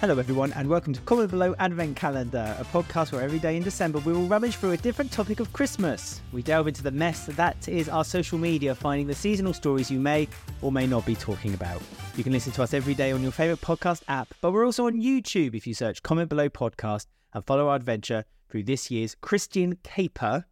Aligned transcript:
Hello, 0.00 0.18
everyone, 0.18 0.52
and 0.54 0.68
welcome 0.68 0.92
to 0.92 1.00
Comment 1.02 1.30
Below 1.30 1.54
Advent 1.58 1.96
Calendar, 1.96 2.54
a 2.58 2.64
podcast 2.64 3.12
where 3.12 3.22
every 3.22 3.38
day 3.38 3.56
in 3.56 3.62
December 3.62 4.00
we 4.00 4.12
will 4.12 4.26
rummage 4.26 4.56
through 4.56 4.72
a 4.72 4.76
different 4.76 5.10
topic 5.10 5.40
of 5.40 5.50
Christmas. 5.54 6.20
We 6.32 6.42
delve 6.42 6.68
into 6.68 6.82
the 6.82 6.90
mess 6.90 7.26
that 7.26 7.68
is 7.68 7.88
our 7.88 8.04
social 8.04 8.36
media, 8.36 8.74
finding 8.74 9.06
the 9.06 9.14
seasonal 9.14 9.54
stories 9.54 9.90
you 9.90 9.98
may 9.98 10.28
or 10.60 10.70
may 10.70 10.86
not 10.86 11.06
be 11.06 11.14
talking 11.14 11.54
about. 11.54 11.80
You 12.16 12.24
can 12.24 12.32
listen 12.32 12.52
to 12.52 12.62
us 12.62 12.74
every 12.74 12.92
day 12.92 13.12
on 13.12 13.22
your 13.22 13.32
favourite 13.32 13.62
podcast 13.62 14.02
app, 14.08 14.34
but 14.42 14.52
we're 14.52 14.66
also 14.66 14.86
on 14.86 15.00
YouTube 15.00 15.54
if 15.54 15.66
you 15.66 15.72
search 15.72 16.02
Comment 16.02 16.28
Below 16.28 16.50
Podcast 16.50 17.06
and 17.32 17.44
follow 17.46 17.68
our 17.68 17.76
adventure 17.76 18.24
through 18.50 18.64
this 18.64 18.90
year's 18.90 19.14
Christian 19.14 19.78
Caper 19.84 20.44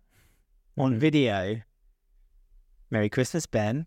on 0.78 0.98
video. 0.98 1.60
Merry 2.90 3.10
Christmas, 3.10 3.44
Ben. 3.44 3.86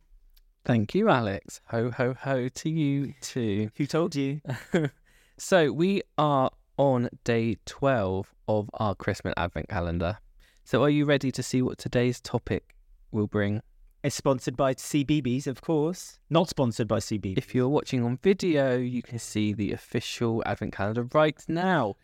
Thank 0.63 0.93
you, 0.93 1.09
Alex. 1.09 1.61
Ho, 1.69 1.89
ho, 1.91 2.13
ho 2.19 2.49
to 2.49 2.69
you 2.69 3.13
too. 3.21 3.71
Who 3.77 3.87
told 3.87 4.15
you? 4.15 4.41
so, 5.37 5.71
we 5.71 6.01
are 6.17 6.49
on 6.77 7.09
day 7.23 7.57
12 7.65 8.33
of 8.47 8.69
our 8.75 8.95
Christmas 8.95 9.33
Advent 9.37 9.69
calendar. 9.69 10.17
So, 10.63 10.83
are 10.83 10.89
you 10.89 11.05
ready 11.05 11.31
to 11.31 11.43
see 11.43 11.61
what 11.61 11.77
today's 11.77 12.19
topic 12.21 12.75
will 13.11 13.27
bring? 13.27 13.61
It's 14.03 14.15
sponsored 14.15 14.55
by 14.55 14.75
CBeebies, 14.75 15.47
of 15.47 15.61
course. 15.61 16.19
Not 16.29 16.47
sponsored 16.49 16.87
by 16.87 16.99
CBeebies. 16.99 17.37
If 17.37 17.55
you're 17.55 17.69
watching 17.69 18.03
on 18.03 18.17
video, 18.21 18.77
you 18.77 19.01
can 19.01 19.17
see 19.19 19.51
the 19.51 19.71
official 19.71 20.43
Advent 20.45 20.73
calendar 20.73 21.07
right 21.13 21.43
now. 21.47 21.95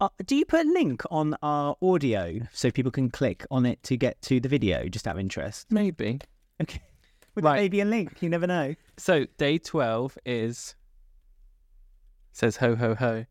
Uh, 0.00 0.08
do 0.24 0.36
you 0.36 0.44
put 0.44 0.66
a 0.66 0.68
link 0.70 1.02
on 1.10 1.36
our 1.42 1.76
audio 1.82 2.38
so 2.52 2.70
people 2.70 2.90
can 2.92 3.10
click 3.10 3.46
on 3.50 3.64
it 3.64 3.82
to 3.82 3.96
get 3.96 4.20
to 4.22 4.40
the 4.40 4.48
video, 4.48 4.88
just 4.88 5.06
out 5.06 5.14
of 5.16 5.20
interest? 5.20 5.66
Maybe. 5.70 6.20
Okay. 6.60 6.80
With 7.34 7.44
Right. 7.44 7.56
maybe 7.56 7.80
a 7.80 7.84
link, 7.84 8.22
you 8.22 8.30
never 8.30 8.46
know. 8.46 8.74
So, 8.96 9.26
day 9.36 9.58
12 9.58 10.16
is. 10.24 10.74
Says 12.36 12.56
ho, 12.58 12.76
ho, 12.76 12.94
ho. 12.94 13.24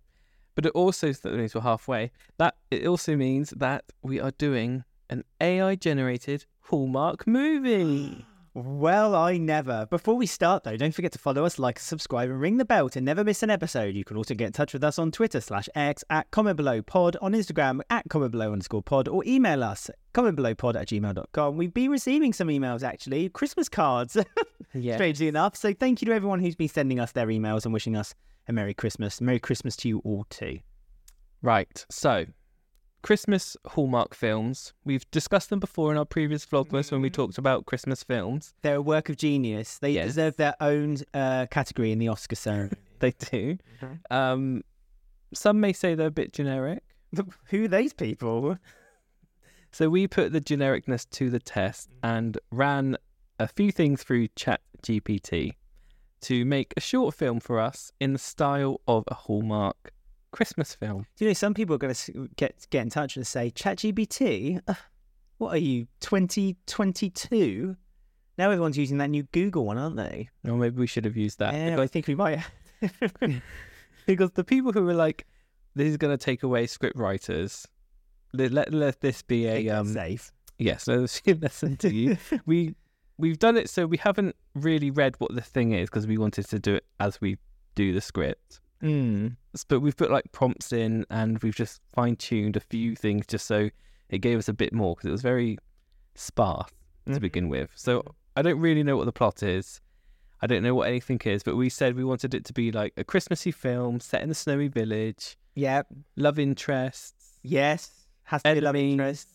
But 0.55 0.65
it 0.65 0.71
also 0.71 1.11
that 1.13 1.33
means 1.33 1.53
we're 1.53 1.61
halfway. 1.61 2.11
That 2.37 2.55
it 2.71 2.85
also 2.87 3.15
means 3.15 3.51
that 3.51 3.83
we 4.01 4.19
are 4.19 4.31
doing 4.31 4.83
an 5.09 5.23
AI 5.41 5.75
generated 5.75 6.45
Hallmark 6.61 7.27
movie. 7.27 8.25
Well, 8.57 9.15
I 9.15 9.35
never. 9.35 9.85
Before 9.87 10.15
we 10.15 10.25
start, 10.25 10.63
though, 10.63 10.77
don't 10.77 10.93
forget 10.95 11.11
to 11.11 11.19
follow 11.19 11.43
us, 11.43 11.59
like, 11.59 11.77
subscribe, 11.77 12.29
and 12.29 12.39
ring 12.39 12.55
the 12.55 12.63
bell 12.63 12.87
to 12.87 13.01
never 13.01 13.21
miss 13.21 13.43
an 13.43 13.49
episode. 13.49 13.95
You 13.95 14.05
can 14.05 14.15
also 14.15 14.33
get 14.33 14.45
in 14.47 14.53
touch 14.53 14.71
with 14.71 14.81
us 14.81 14.97
on 14.97 15.11
Twitter 15.11 15.41
slash 15.41 15.67
X 15.75 16.05
at 16.09 16.31
comment 16.31 16.55
below 16.55 16.81
pod, 16.81 17.17
on 17.21 17.33
Instagram 17.33 17.81
at 17.89 18.05
comment 18.09 18.31
below 18.31 18.53
underscore 18.53 18.81
pod, 18.81 19.09
or 19.09 19.25
email 19.25 19.61
us 19.61 19.89
comment 20.13 20.37
below 20.37 20.55
pod 20.55 20.77
at 20.77 20.87
gmail.com. 20.87 21.57
We've 21.57 21.73
been 21.73 21.91
receiving 21.91 22.31
some 22.31 22.47
emails, 22.47 22.81
actually, 22.81 23.27
Christmas 23.27 23.67
cards, 23.67 24.15
Yeah. 24.73 24.95
strangely 24.95 25.27
enough. 25.27 25.57
So 25.57 25.73
thank 25.73 26.01
you 26.01 26.05
to 26.05 26.13
everyone 26.13 26.39
who's 26.39 26.55
been 26.55 26.69
sending 26.69 26.97
us 27.01 27.11
their 27.11 27.27
emails 27.27 27.65
and 27.65 27.73
wishing 27.73 27.97
us 27.97 28.15
a 28.47 28.53
Merry 28.53 28.73
Christmas. 28.73 29.19
Merry 29.21 29.39
Christmas 29.39 29.75
to 29.77 29.87
you 29.89 29.99
all, 29.99 30.25
too. 30.29 30.59
Right. 31.41 31.85
So, 31.89 32.25
Christmas 33.01 33.55
Hallmark 33.67 34.15
films. 34.15 34.73
We've 34.83 35.09
discussed 35.11 35.49
them 35.51 35.59
before 35.59 35.91
in 35.91 35.97
our 35.97 36.05
previous 36.05 36.45
vlogmas 36.45 36.91
when 36.91 37.01
we 37.01 37.09
talked 37.09 37.37
about 37.37 37.65
Christmas 37.65 38.03
films. 38.03 38.53
They're 38.63 38.75
a 38.77 38.81
work 38.81 39.09
of 39.09 39.17
genius. 39.17 39.77
They 39.77 39.91
Yes. 39.91 40.07
deserve 40.07 40.37
their 40.37 40.55
own 40.59 40.97
uh, 41.13 41.45
category 41.51 41.91
in 41.91 41.99
the 41.99 42.07
Oscar 42.07 42.35
ceremony. 42.35 42.77
They 42.99 43.11
do. 43.11 43.57
Mhm. 43.81 43.99
Um, 44.09 44.63
some 45.33 45.59
may 45.59 45.73
say 45.73 45.95
they're 45.95 46.07
a 46.07 46.11
bit 46.11 46.31
generic. 46.31 46.81
Who 47.49 47.65
are 47.65 47.67
these 47.67 47.91
people? 47.93 48.57
So 49.73 49.89
we 49.89 50.07
put 50.07 50.31
the 50.31 50.39
genericness 50.39 51.07
to 51.11 51.29
the 51.29 51.39
test 51.39 51.89
and 52.01 52.37
ran 52.51 52.95
a 53.37 53.47
few 53.49 53.71
things 53.73 54.01
through 54.01 54.29
Chat 54.29 54.61
GPT 54.81 55.51
to 56.25 56.45
make 56.45 56.73
a 56.75 56.81
short 56.81 57.13
film 57.13 57.39
for 57.39 57.59
us 57.59 57.91
in 57.99 58.13
the 58.13 58.19
style 58.19 58.81
of 58.87 59.03
a 59.07 59.13
Hallmark 59.13 59.91
Christmas 60.31 60.73
film. 60.73 61.05
Do 61.15 61.25
you 61.25 61.29
know 61.29 61.33
some 61.33 61.53
people 61.53 61.75
are 61.75 61.79
going 61.79 61.93
to 61.93 62.29
get 62.35 62.67
get 62.69 62.81
in 62.81 62.89
touch 62.89 63.15
and 63.15 63.25
say, 63.25 63.51
ChatGPT, 63.51 64.61
uh, 64.67 64.73
what 65.37 65.53
are 65.53 65.59
you, 65.59 65.87
2022? 66.01 67.75
Now 68.37 68.49
everyone's 68.49 68.77
using 68.77 68.97
that 68.97 69.09
new 69.09 69.23
Google 69.31 69.65
one, 69.65 69.77
aren't 69.77 69.95
they? 69.95 70.29
Or 70.47 70.55
maybe 70.57 70.77
we 70.77 70.87
should 70.87 71.05
have 71.05 71.15
used 71.15 71.39
that. 71.39 71.53
yeah, 71.53 71.79
I 71.79 71.87
think 71.87 72.07
we 72.07 72.15
might. 72.15 72.39
Have 72.81 72.91
Because 74.05 74.31
the 74.31 74.43
people 74.43 74.71
who 74.71 74.83
were 74.83 74.93
like, 74.93 75.25
this 75.75 75.87
is 75.87 75.97
going 75.97 76.15
to 76.15 76.23
take 76.23 76.43
away 76.43 76.67
script 76.67 76.97
writers. 76.97 77.67
Let, 78.33 78.51
let, 78.51 78.73
let 78.73 78.99
this 78.99 79.21
be 79.21 79.47
a 79.47 79.69
um 79.69 79.87
safe. 79.93 80.31
yes 80.57 80.87
let's 80.87 81.21
listen 81.25 81.77
to 81.77 81.93
you 81.93 82.17
we 82.45 82.75
we've 83.17 83.39
done 83.39 83.55
it 83.57 83.69
so 83.69 83.85
we 83.85 83.97
haven't 83.97 84.35
really 84.53 84.91
read 84.91 85.15
what 85.19 85.33
the 85.33 85.41
thing 85.41 85.71
is 85.73 85.89
because 85.89 86.05
we 86.07 86.17
wanted 86.17 86.47
to 86.47 86.59
do 86.59 86.75
it 86.75 86.85
as 86.99 87.19
we 87.21 87.37
do 87.75 87.93
the 87.93 88.01
script 88.01 88.59
Mm. 88.83 89.37
But 89.69 89.79
we've 89.79 89.95
put 89.95 90.11
like 90.11 90.31
prompts 90.33 90.71
in 90.73 91.05
and 91.09 91.39
we've 91.41 91.55
just 91.55 91.81
fine 91.95 92.17
tuned 92.17 92.55
a 92.57 92.59
few 92.59 92.93
things 92.95 93.25
just 93.25 93.47
so 93.47 93.69
it 94.09 94.17
gave 94.19 94.37
us 94.37 94.49
a 94.49 94.53
bit 94.53 94.73
more 94.73 94.95
because 94.95 95.07
it 95.07 95.11
was 95.11 95.21
very 95.21 95.57
sparse 96.13 96.69
to 97.05 97.13
Mhm. 97.13 97.21
begin 97.21 97.49
with. 97.49 97.71
So 97.75 98.03
I 98.35 98.41
don't 98.41 98.59
really 98.59 98.83
know 98.83 98.97
what 98.97 99.05
the 99.05 99.13
plot 99.13 99.41
is. 99.41 99.79
I 100.41 100.45
don't 100.47 100.61
know 100.61 100.75
what 100.75 100.87
anything 100.89 101.19
is, 101.23 101.41
but 101.41 101.55
we 101.55 101.69
said 101.69 101.95
we 101.95 102.03
wanted 102.03 102.33
it 102.35 102.43
to 102.45 102.53
be 102.53 102.71
like 102.71 102.93
a 102.97 103.03
Christmassy 103.05 103.49
film 103.51 103.99
set 104.01 104.21
in 104.21 104.29
the 104.29 104.35
snowy 104.35 104.67
village, 104.67 105.37
Yeah. 105.55 105.83
love 106.17 106.37
interests, 106.37 107.39
Yes. 107.41 108.07
Has 108.23 108.43
to 108.43 108.53
be 108.55 108.61
love 108.61 108.75
enemies, 108.75 108.91
interest. 108.93 109.29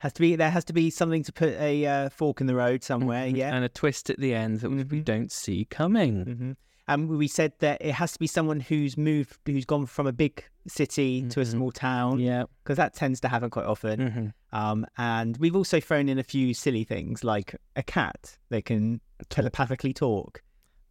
Has 0.00 0.12
to 0.14 0.20
be. 0.20 0.36
There 0.36 0.50
has 0.50 0.64
to 0.66 0.72
be 0.72 0.90
something 0.90 1.22
to 1.22 1.32
put 1.32 1.54
a 1.54 1.86
uh, 1.86 2.08
fork 2.10 2.40
in 2.40 2.46
the 2.46 2.54
road 2.54 2.82
somewhere. 2.84 3.26
mhm, 3.26 3.36
Yeah. 3.36 3.54
and 3.54 3.64
a 3.64 3.68
twist 3.68 4.10
at 4.10 4.18
the 4.18 4.34
end 4.34 4.60
that 4.60 4.70
we 4.70 4.84
Mhm. 4.84 5.04
don't 5.04 5.32
see 5.32 5.64
coming. 5.64 6.24
hmm 6.24 6.52
And 6.88 7.08
we 7.08 7.26
said 7.26 7.52
that 7.58 7.82
it 7.82 7.94
has 7.94 8.12
to 8.12 8.18
be 8.20 8.28
someone 8.28 8.60
who's 8.60 8.96
moved, 8.96 9.38
who's 9.44 9.64
gone 9.64 9.86
from 9.86 10.06
a 10.06 10.12
big 10.12 10.44
city 10.68 11.22
to 11.30 11.40
a 11.40 11.44
Mhm. 11.44 11.50
small 11.50 11.72
town, 11.72 12.20
Yeah. 12.20 12.44
because 12.62 12.76
that 12.76 12.94
tends 12.94 13.20
to 13.22 13.28
happen 13.28 13.50
quite 13.50 13.64
often. 13.66 14.10
hmm 14.10 14.26
Um, 14.56 14.86
and 14.96 15.36
we've 15.38 15.56
also 15.56 15.80
thrown 15.80 16.08
in 16.08 16.16
a 16.18 16.22
few 16.22 16.54
silly 16.54 16.84
things 16.84 17.24
like 17.24 17.56
a 17.74 17.82
cat 17.82 18.38
that 18.50 18.64
can 18.66 19.00
telepathically 19.30 19.92
talk. 19.92 20.42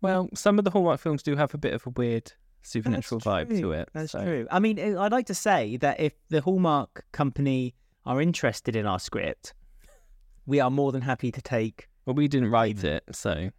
Well, 0.02 0.30
some 0.34 0.60
of 0.60 0.66
the 0.66 0.72
Hallmark 0.72 1.00
films 1.00 1.24
do 1.24 1.36
have 1.38 1.54
a 1.54 1.58
bit 1.58 1.74
of 1.74 1.88
a 1.88 1.92
weird 1.92 2.34
supernatural 2.62 3.22
vibe 3.22 3.58
to 3.60 3.72
it. 3.72 3.88
That's 3.94 4.12
so- 4.12 4.24
true. 4.24 4.48
I 4.52 4.60
mean, 4.60 4.78
I'd 4.80 5.12
like 5.14 5.28
to 5.28 5.34
say 5.34 5.78
that 5.78 6.00
if 6.00 6.14
the 6.28 6.42
Hallmark 6.42 7.06
company 7.14 7.74
are 8.06 8.22
interested 8.22 8.76
in 8.76 8.86
our 8.86 9.00
script, 9.00 9.54
we 10.46 10.60
are 10.60 10.72
more 10.72 10.92
than 10.92 11.02
happy 11.02 11.32
to 11.32 11.42
take. 11.42 11.88
Well, 12.06 12.16
we 12.16 12.28
didn't 12.28 12.52
write 12.52 12.84
it, 12.84 13.04
so 13.12 13.50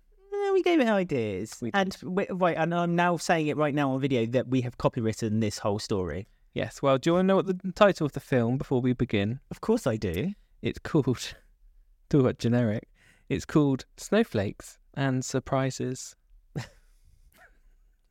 we 0.57 0.63
gave 0.63 0.81
it 0.81 0.89
ideas, 0.89 1.59
We 1.61 1.71
and 1.75 1.95
we, 2.03 2.27
right, 2.31 2.57
and 2.57 2.75
I'm 2.75 2.97
now 2.97 3.19
saying 3.19 3.49
it 3.49 3.59
right 3.59 3.75
now 3.75 3.91
on 3.91 4.01
video 4.01 4.25
that 4.27 4.49
we 4.49 4.63
have 4.63 4.79
copywritten 4.79 5.41
this 5.43 5.59
whole 5.59 5.79
story. 5.79 6.29
yes. 6.55 6.81
Well, 6.81 6.97
do 6.97 7.11
you 7.11 7.15
want 7.15 7.25
to 7.25 7.27
know 7.27 7.37
what 7.37 7.47
the 7.47 7.73
title 7.73 8.07
of 8.07 8.13
the 8.13 8.21
film 8.21 8.57
before 8.57 8.81
we 8.81 8.95
begin? 8.95 9.41
Of 9.51 9.61
course, 9.61 9.87
I 9.87 9.97
do. 9.97 10.33
It's 10.63 10.79
called. 10.79 11.35
Talk 12.09 12.21
about 12.23 12.39
generic. 12.39 12.89
It's 13.29 13.45
called 13.45 13.85
Snowflakes 13.99 14.79
and 14.95 15.23
Surprises. 15.25 16.17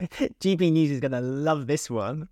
GB 0.01 0.71
News 0.71 0.91
is 0.91 0.99
going 0.99 1.13
to 1.13 1.21
love 1.21 1.65
this 1.65 1.89
one. 1.89 2.27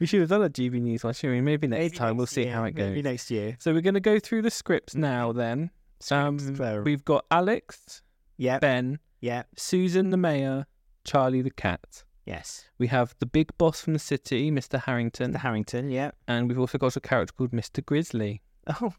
We 0.00 0.06
should 0.06 0.20
have 0.20 0.28
done 0.28 0.42
a 0.42 0.50
GB 0.50 0.80
News 0.80 1.04
one, 1.04 1.14
shouldn't 1.14 1.36
we? 1.36 1.40
Maybe 1.40 1.66
next 1.66 1.78
Maybe 1.80 1.96
time 1.96 2.16
we'll 2.16 2.26
see 2.26 2.44
year, 2.44 2.52
how 2.52 2.64
it 2.64 2.72
goes. 2.72 2.88
Maybe 2.90 3.02
next 3.02 3.30
year. 3.30 3.56
So 3.60 3.72
we're 3.72 3.80
going 3.80 3.94
to 3.94 4.00
go 4.00 4.18
through 4.18 4.42
the 4.42 4.50
scripts 4.50 4.94
now. 4.94 5.32
Then 5.32 5.70
um, 6.10 6.82
we've 6.84 7.04
got 7.04 7.24
Alex, 7.30 8.02
Yeah, 8.36 8.58
Ben, 8.58 8.98
yeah, 9.20 9.44
Susan 9.56 10.10
the 10.10 10.16
mayor, 10.16 10.66
Charlie 11.04 11.42
the 11.42 11.50
cat. 11.50 12.02
yes. 12.26 12.64
We 12.78 12.88
have 12.88 13.14
the 13.20 13.26
big 13.26 13.56
boss 13.56 13.80
from 13.80 13.92
the 13.92 13.98
city, 13.98 14.50
Mr. 14.50 14.82
Harrington, 14.82 15.30
The 15.32 15.38
Harrington, 15.38 15.90
yeah. 15.90 16.10
and 16.28 16.48
we've 16.48 16.58
also 16.58 16.76
got 16.78 16.96
a 16.96 17.00
character 17.00 17.32
called 17.36 17.52
Mr. 17.52 17.84
Grizzly. 17.84 18.42
Oh, 18.66 18.94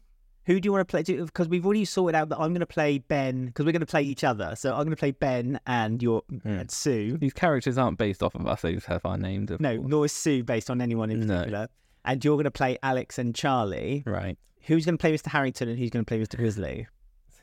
who 0.46 0.58
do 0.60 0.66
you 0.66 0.72
want 0.72 0.86
to 0.88 0.90
play? 0.90 1.02
Because 1.02 1.48
we've 1.48 1.64
already 1.66 1.84
sorted 1.84 2.14
out 2.14 2.28
that 2.30 2.38
I'm 2.38 2.50
going 2.52 2.60
to 2.60 2.66
play 2.66 2.98
Ben 2.98 3.46
because 3.46 3.66
we're 3.66 3.72
going 3.72 3.80
to 3.80 3.86
play 3.86 4.02
each 4.02 4.24
other. 4.24 4.54
So 4.56 4.70
I'm 4.70 4.78
going 4.84 4.90
to 4.90 4.96
play 4.96 5.10
Ben 5.10 5.60
and 5.66 6.02
your 6.02 6.22
Mm. 6.32 6.60
and 6.60 6.70
Sue. 6.70 7.18
These 7.18 7.32
characters 7.34 7.76
aren't 7.78 7.98
based 7.98 8.22
off 8.22 8.34
of 8.34 8.46
us; 8.46 8.62
they 8.62 8.72
just 8.74 8.86
have 8.86 9.04
our 9.04 9.18
names. 9.18 9.50
No, 9.58 9.76
course. 9.76 9.88
nor 9.90 10.04
is 10.06 10.12
Sue 10.12 10.42
based 10.44 10.70
on 10.70 10.80
anyone 10.80 11.10
in 11.10 11.20
No. 11.20 11.34
particular. 11.38 11.68
And 12.04 12.24
you're 12.24 12.36
going 12.36 12.44
to 12.44 12.50
play 12.52 12.78
Alex 12.82 13.18
and 13.18 13.34
Charlie. 13.34 14.02
right. 14.06 14.38
Who's 14.66 14.84
going 14.84 14.96
to 14.98 15.00
play 15.00 15.12
Mr. 15.12 15.26
Harrington 15.28 15.68
and 15.68 15.78
who's 15.78 15.90
going 15.90 16.04
to 16.04 16.08
play 16.08 16.18
Mr. 16.20 16.36
Grizzly? 16.36 16.86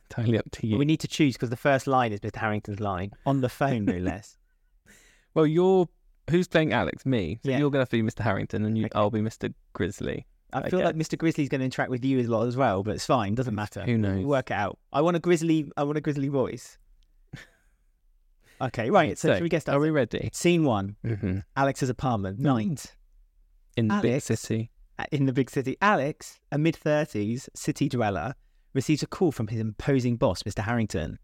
Entirely 0.10 0.38
up 0.38 0.50
to 0.52 0.68
you. 0.68 0.78
We 0.78 0.86
need 0.86 1.00
to 1.02 1.08
choose 1.08 1.34
because 1.36 1.50
the 1.50 1.56
first 1.58 1.88
line 1.88 2.12
is 2.12 2.20
Mr. 2.20 2.36
Harrington's 2.38 2.80
line 2.82 3.12
on 3.26 3.40
the 3.42 3.50
phone, 3.50 3.86
no 3.86 3.98
less. 3.98 4.38
Well, 5.34 5.46
you're 5.48 5.88
who's 6.30 6.48
playing 6.48 6.72
Alex? 6.74 7.06
Me. 7.06 7.40
So 7.44 7.50
Yeah. 7.52 7.60
you're 7.60 7.72
going 7.72 7.86
to 7.86 7.90
be 7.92 8.02
Mr. 8.02 8.20
Harrington, 8.22 8.66
and 8.66 8.78
you, 8.78 8.86
Okay. 8.86 8.92
I'll 8.96 9.10
be 9.10 9.20
Mr. 9.22 9.54
Grizzly. 9.74 10.26
I 10.54 10.60
I 10.62 10.70
feel 10.70 10.80
like 10.80 10.98
guess. 10.98 11.08
Mr. 11.08 11.18
Grizzly's 11.18 11.50
going 11.50 11.60
to 11.60 11.66
interact 11.66 11.90
with 11.92 12.04
you 12.06 12.20
a 12.20 12.24
lot 12.24 12.48
as 12.48 12.56
well, 12.56 12.84
but 12.84 12.96
it's 12.96 13.06
fine. 13.06 13.36
Doesn't 13.36 13.56
matter. 13.56 13.82
Who 13.82 13.98
knows? 13.98 14.20
We'll 14.20 14.28
work 14.28 14.52
it 14.52 14.56
out. 14.56 14.78
I 14.92 15.02
want 15.02 15.16
a 15.18 15.20
grizzly. 15.20 15.70
I 15.78 15.84
want 15.84 15.98
a 15.98 16.02
grizzly 16.02 16.28
voice. 16.30 16.78
Okay, 18.62 18.90
right. 18.90 19.18
So, 19.18 19.28
So, 19.30 19.34
should 19.36 19.44
we 19.44 19.50
get 19.50 19.62
started? 19.64 19.78
Are 19.80 19.82
we 19.82 19.90
ready? 19.90 20.30
Scene 20.32 20.64
one: 20.64 20.96
Mm-hmm. 21.04 21.40
Alex's 21.58 21.90
apartment. 21.90 22.40
Night. 22.40 22.96
In 23.76 23.88
the 23.88 24.00
big 24.02 24.22
city. 24.22 24.70
Uh, 25.00 25.06
In 25.12 25.26
the 25.26 25.34
big 25.34 25.50
city, 25.50 25.76
Alex, 25.82 26.40
a 26.52 26.58
mid 26.58 26.76
30s 26.76 27.50
city 27.56 27.90
dweller, 27.90 28.36
receives 28.74 29.02
a 29.02 29.08
call 29.08 29.32
from 29.32 29.48
his 29.48 29.60
imposing 29.60 30.16
boss, 30.18 30.44
Mr. 30.44 30.60
Harrington. 30.64 31.18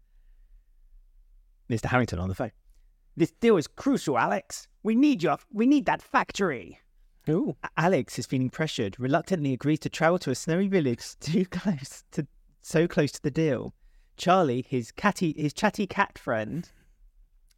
Mr. 1.70 1.86
Harrington 1.86 2.18
on 2.18 2.28
the 2.28 2.34
phone. 2.34 2.50
This 3.16 3.30
deal 3.30 3.56
is 3.56 3.68
crucial, 3.68 4.18
Alex. 4.18 4.66
We 4.82 4.96
need 4.96 5.22
you. 5.22 5.36
We 5.52 5.66
need 5.66 5.86
that 5.86 6.02
factory. 6.02 6.80
Ooh. 7.28 7.56
Alex 7.76 8.18
is 8.18 8.26
feeling 8.26 8.50
pressured, 8.50 8.98
reluctantly 8.98 9.52
agrees 9.52 9.78
to 9.80 9.88
travel 9.88 10.18
to 10.20 10.30
a 10.30 10.34
snowy 10.34 10.68
village 10.68 11.16
too 11.20 11.44
close 11.46 12.04
to 12.12 12.26
so 12.62 12.86
close 12.86 13.12
to 13.12 13.22
the 13.22 13.30
deal. 13.30 13.74
Charlie, 14.16 14.64
his 14.68 14.92
catty 14.92 15.34
his 15.36 15.52
chatty 15.52 15.86
cat 15.86 16.18
friend 16.18 16.70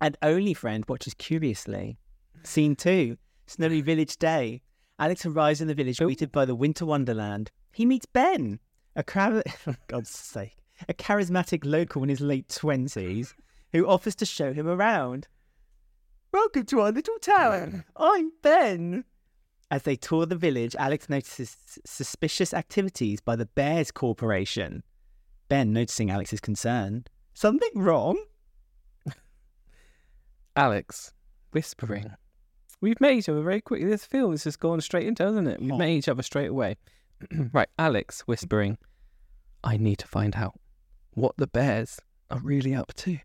and 0.00 0.18
only 0.20 0.52
friend, 0.52 0.84
watches 0.88 1.14
curiously. 1.14 1.96
Scene 2.42 2.74
two, 2.74 3.16
snowy 3.46 3.80
village 3.80 4.16
day. 4.16 4.62
Alex 4.98 5.24
arrives 5.24 5.60
in 5.60 5.68
the 5.68 5.74
village 5.74 5.98
greeted 5.98 6.32
by 6.32 6.44
the 6.44 6.56
winter 6.56 6.84
wonderland. 6.84 7.50
He 7.72 7.86
meets 7.86 8.06
Ben, 8.06 8.58
a 8.96 9.04
crab 9.04 9.48
for 9.58 9.76
God's 9.86 10.10
sake, 10.10 10.56
a 10.88 10.94
charismatic 10.94 11.64
local 11.64 12.02
in 12.02 12.08
his 12.08 12.20
late 12.20 12.48
twenties 12.48 13.34
who 13.70 13.86
offers 13.86 14.16
to 14.16 14.26
show 14.26 14.52
him 14.52 14.66
around. 14.66 15.28
Welcome 16.32 16.64
to 16.66 16.80
our 16.80 16.90
little 16.90 17.18
town. 17.18 17.84
I'm 17.96 18.32
Ben. 18.42 19.04
As 19.72 19.84
they 19.84 19.96
tour 19.96 20.26
the 20.26 20.36
village, 20.36 20.76
Alex 20.78 21.08
notices 21.08 21.56
suspicious 21.86 22.52
activities 22.52 23.20
by 23.22 23.36
the 23.36 23.46
Bears 23.46 23.90
Corporation. 23.90 24.82
Ben, 25.48 25.72
noticing 25.72 26.10
Alex's 26.10 26.40
concern, 26.40 27.04
something 27.32 27.70
wrong? 27.74 28.22
Alex, 30.56 31.14
whispering. 31.52 32.12
We've 32.82 33.00
met 33.00 33.12
each 33.12 33.30
other 33.30 33.40
very 33.40 33.62
quickly. 33.62 33.86
This 33.88 34.04
film 34.04 34.34
is 34.34 34.44
just 34.44 34.60
gone 34.60 34.82
straight 34.82 35.06
into, 35.06 35.22
hasn't 35.24 35.48
it? 35.48 35.58
We've 35.60 35.72
Oh. 35.72 35.78
met 35.78 35.88
each 35.88 36.08
other 36.08 36.22
straight 36.22 36.50
away. 36.50 36.76
right, 37.52 37.68
Alex 37.78 38.20
whispering. 38.22 38.76
I 39.64 39.78
need 39.78 39.98
to 40.00 40.06
find 40.06 40.36
out 40.36 40.58
what 41.14 41.36
the 41.38 41.46
bears 41.46 41.98
are 42.30 42.40
really 42.40 42.74
up 42.74 42.92
to. 42.96 43.18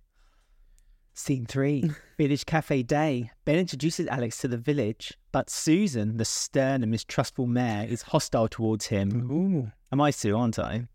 Scene 1.14 1.46
three, 1.46 1.92
Village 2.18 2.46
Cafe 2.46 2.84
Day. 2.84 3.32
Ben 3.44 3.58
introduces 3.58 4.08
Alex 4.08 4.38
to 4.40 4.48
the 4.48 4.58
village, 4.58 5.18
but 5.38 5.52
Susan, 5.52 6.18
the 6.18 6.26
stern 6.26 6.82
and 6.82 6.90
mistrustful 6.90 7.46
mayor, 7.46 7.86
is 7.88 8.02
hostile 8.02 8.48
towards 8.48 8.88
him. 8.88 9.30
Ooh. 9.32 9.72
Am 9.92 10.02
I 10.02 10.10
Sue, 10.10 10.36
aren't 10.36 10.58
I? 10.58 10.88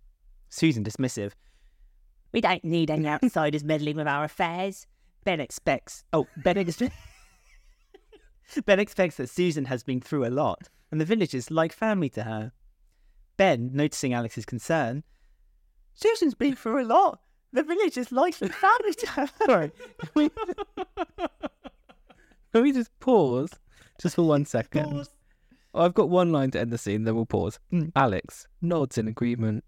Susan, 0.49 0.83
dismissive. 0.83 1.31
We 2.33 2.41
don't 2.41 2.65
need 2.65 2.91
any 2.91 3.07
outsiders 3.07 3.63
meddling 3.63 3.95
with 3.95 4.09
our 4.09 4.25
affairs. 4.25 4.89
Ben 5.23 5.39
expects. 5.39 6.03
Oh, 6.13 6.27
Ben 6.39 6.59
expects. 6.59 6.97
ben 8.67 8.81
expects 8.81 9.15
that 9.19 9.31
Susan 9.31 9.67
has 9.67 9.85
been 9.85 10.01
through 10.01 10.27
a 10.27 10.35
lot, 10.35 10.69
and 10.91 11.01
the 11.01 11.05
village 11.05 11.37
is 11.37 11.53
like 11.53 11.73
family 11.73 12.09
to 12.09 12.25
her. 12.25 12.51
Ben, 13.37 13.71
noticing 13.73 14.13
Alex's 14.13 14.45
concern, 14.45 15.05
Susan's 15.95 16.35
been 16.35 16.57
through 16.57 16.83
a 16.83 16.85
lot. 16.85 17.21
The 17.53 17.63
village 17.63 17.97
is 17.97 18.11
like 18.11 18.35
family 18.35 18.95
to 18.99 19.07
her. 19.11 19.31
Sorry. 19.47 19.71
Can 20.01 20.11
we, 20.17 20.31
can 22.53 22.63
we 22.65 22.73
just 22.73 22.91
pause 22.99 23.51
just 24.03 24.17
for 24.17 24.23
one 24.23 24.45
second? 24.45 24.91
Pause. 24.91 25.11
I've 25.75 25.95
got 25.95 26.11
one 26.11 26.33
line 26.33 26.51
to 26.51 26.61
end 26.61 26.71
the 26.71 26.79
scene, 26.79 27.05
then 27.05 27.15
we'll 27.15 27.25
pause. 27.27 27.59
Mm. 27.73 27.93
Alex 27.97 28.47
nods 28.61 28.99
in 28.99 29.09
agreement. 29.09 29.65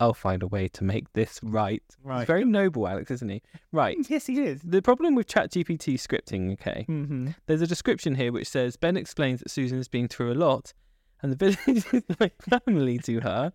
I'll 0.00 0.12
find 0.12 0.42
a 0.42 0.48
way 0.48 0.66
to 0.70 0.82
make 0.82 1.12
this 1.12 1.38
right. 1.44 1.82
Right. 2.02 2.18
He's 2.20 2.26
very 2.26 2.44
noble, 2.44 2.88
Alex, 2.88 3.12
isn't 3.12 3.28
he? 3.28 3.42
Right. 3.70 3.96
Yes, 4.08 4.26
he 4.26 4.40
is. 4.40 4.60
The 4.62 4.82
problem 4.82 5.14
with 5.14 5.28
ChatGPT 5.28 5.94
scripting, 5.94 6.52
okay, 6.54 6.84
Mm-hmm. 6.88 7.28
there's 7.46 7.62
a 7.62 7.66
description 7.68 8.16
here 8.16 8.32
which 8.32 8.48
says 8.48 8.74
Ben 8.76 8.96
explains 8.96 9.38
that 9.40 9.50
Susan 9.50 9.78
has 9.78 9.86
been 9.86 10.08
through 10.08 10.32
a 10.32 10.34
lot 10.34 10.72
and 11.22 11.30
the 11.30 11.36
village 11.36 11.84
is 11.92 12.02
like 12.18 12.34
family 12.42 12.98
to 12.98 13.20
her. 13.20 13.52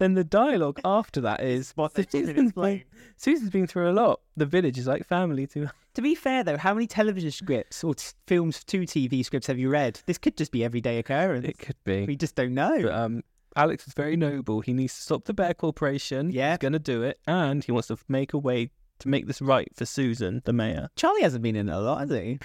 Then 0.00 0.14
the 0.14 0.24
dialogue 0.24 0.80
after 0.82 1.20
that 1.20 1.42
is 1.42 1.72
What 1.76 1.94
Susan's 1.94 2.52
been, 2.52 2.84
Susan's 3.18 3.50
been 3.50 3.66
through 3.66 3.90
a 3.90 3.92
lot. 3.92 4.20
The 4.34 4.46
village 4.46 4.78
is 4.78 4.86
like 4.86 5.06
family 5.06 5.46
to 5.48 5.66
her. 5.66 5.72
To 5.94 6.02
be 6.02 6.14
fair, 6.14 6.42
though, 6.42 6.56
how 6.56 6.72
many 6.72 6.86
television 6.86 7.30
scripts 7.30 7.84
or 7.84 7.94
t- 7.94 8.06
films, 8.26 8.64
two 8.64 8.82
TV 8.82 9.22
scripts 9.22 9.46
have 9.48 9.58
you 9.58 9.68
read? 9.68 10.00
This 10.06 10.16
could 10.16 10.38
just 10.38 10.52
be 10.52 10.64
everyday 10.64 10.98
occurrence. 10.98 11.46
It 11.46 11.58
could 11.58 11.76
be. 11.84 12.06
We 12.06 12.16
just 12.16 12.34
don't 12.34 12.54
know. 12.54 12.80
But 12.82 12.94
um, 12.94 13.22
Alex 13.56 13.86
is 13.86 13.92
very 13.92 14.16
noble. 14.16 14.62
He 14.62 14.72
needs 14.72 14.94
to 14.94 15.02
stop 15.02 15.26
the 15.26 15.34
Bear 15.34 15.52
Corporation. 15.52 16.30
Yeah. 16.30 16.52
He's 16.52 16.58
going 16.58 16.72
to 16.72 16.78
do 16.78 17.02
it. 17.02 17.20
And 17.26 17.62
he 17.62 17.70
wants 17.70 17.88
to 17.88 17.98
make 18.08 18.32
a 18.32 18.38
way 18.38 18.70
to 19.00 19.08
make 19.08 19.26
this 19.26 19.42
right 19.42 19.68
for 19.74 19.84
Susan, 19.84 20.40
the 20.46 20.54
mayor. 20.54 20.88
Charlie 20.96 21.22
hasn't 21.22 21.42
been 21.42 21.56
in 21.56 21.68
it 21.68 21.72
a 21.72 21.78
lot, 21.78 22.00
has 22.00 22.10
he? 22.10 22.38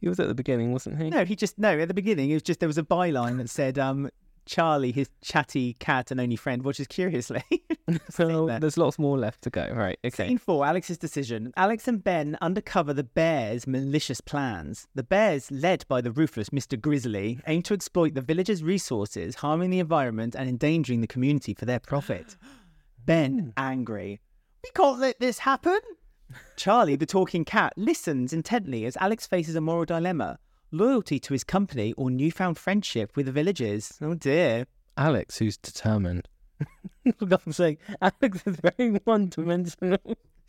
He 0.00 0.08
was 0.08 0.20
at 0.20 0.28
the 0.28 0.34
beginning, 0.34 0.70
wasn't 0.70 1.00
he? 1.00 1.08
No, 1.08 1.24
he 1.24 1.34
just 1.34 1.58
no. 1.58 1.78
At 1.78 1.88
the 1.88 1.94
beginning, 1.94 2.30
it 2.30 2.34
was 2.34 2.42
just 2.42 2.60
there 2.60 2.68
was 2.68 2.76
a 2.76 2.82
byline 2.82 3.38
that 3.38 3.48
said, 3.48 3.78
um, 3.78 4.10
"Charlie, 4.46 4.92
his 4.92 5.10
chatty 5.22 5.74
cat 5.74 6.10
and 6.10 6.20
only 6.20 6.36
friend, 6.36 6.62
watches 6.62 6.86
curiously." 6.86 7.42
so 8.10 8.46
there. 8.46 8.60
there's 8.60 8.78
lots 8.78 8.98
more 8.98 9.18
left 9.18 9.42
to 9.42 9.50
go. 9.50 9.68
Right. 9.72 9.98
Okay. 10.04 10.28
Scene 10.28 10.38
four: 10.38 10.64
Alex's 10.64 10.98
decision. 10.98 11.52
Alex 11.56 11.88
and 11.88 12.02
Ben 12.02 12.36
undercover 12.40 12.92
the 12.92 13.04
Bears' 13.04 13.66
malicious 13.66 14.20
plans. 14.20 14.86
The 14.94 15.02
Bears, 15.02 15.50
led 15.50 15.84
by 15.88 16.00
the 16.00 16.12
ruthless 16.12 16.50
Mr. 16.50 16.80
Grizzly, 16.80 17.40
aim 17.46 17.62
to 17.62 17.74
exploit 17.74 18.14
the 18.14 18.20
villagers' 18.20 18.62
resources, 18.62 19.36
harming 19.36 19.70
the 19.70 19.80
environment 19.80 20.34
and 20.34 20.48
endangering 20.48 21.00
the 21.00 21.06
community 21.06 21.54
for 21.54 21.64
their 21.64 21.80
profit. 21.80 22.36
Ben, 23.06 23.38
hmm. 23.38 23.48
angry. 23.56 24.20
We 24.62 24.70
can't 24.74 24.98
let 24.98 25.20
this 25.20 25.40
happen. 25.40 25.78
Charlie, 26.56 26.96
the 26.96 27.06
talking 27.06 27.44
cat, 27.44 27.74
listens 27.76 28.32
intently 28.32 28.86
as 28.86 28.96
Alex 28.96 29.26
faces 29.26 29.56
a 29.56 29.60
moral 29.60 29.84
dilemma 29.84 30.38
loyalty 30.74 31.18
to 31.20 31.32
his 31.32 31.44
company 31.44 31.92
or 31.96 32.10
newfound 32.10 32.58
friendship 32.58 33.16
with 33.16 33.26
the 33.26 33.32
villagers. 33.32 33.92
Oh 34.00 34.14
dear. 34.14 34.66
Alex, 34.96 35.38
who's 35.38 35.56
determined. 35.56 36.28
I'm 37.20 37.52
saying 37.52 37.78
Alex 38.00 38.42
is 38.46 38.56
very 38.56 39.00
one-dimensional. 39.04 39.98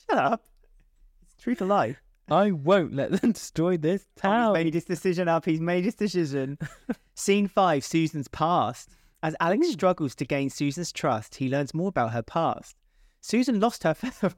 Shut 0.10 0.18
up. 0.18 0.46
It's 1.24 1.42
true 1.42 1.56
to 1.56 1.66
life. 1.66 2.02
I 2.30 2.52
won't 2.52 2.94
let 2.94 3.12
them 3.12 3.34
destroy 3.34 3.78
this 3.78 4.08
town. 4.16 4.56
He's 4.56 4.64
made 4.64 4.74
his 4.74 4.86
decision 4.86 5.28
up. 5.28 5.46
He's 5.46 5.62
made 5.62 5.86
his 5.86 5.96
decision. 5.96 6.58
Scene 7.16 7.48
five 7.48 7.84
Susan's 7.84 8.28
past. 8.28 8.90
As 9.22 9.36
Alex 9.40 9.68
hmm. 9.68 9.74
struggles 9.74 10.16
to 10.16 10.26
gain 10.26 10.50
Susan's 10.50 10.92
trust, 10.92 11.36
he 11.36 11.50
learns 11.50 11.74
more 11.74 11.90
about 11.90 12.12
her 12.12 12.24
past. 12.24 12.76
Susan 13.22 13.60
lost 13.60 13.84
her. 13.84 13.96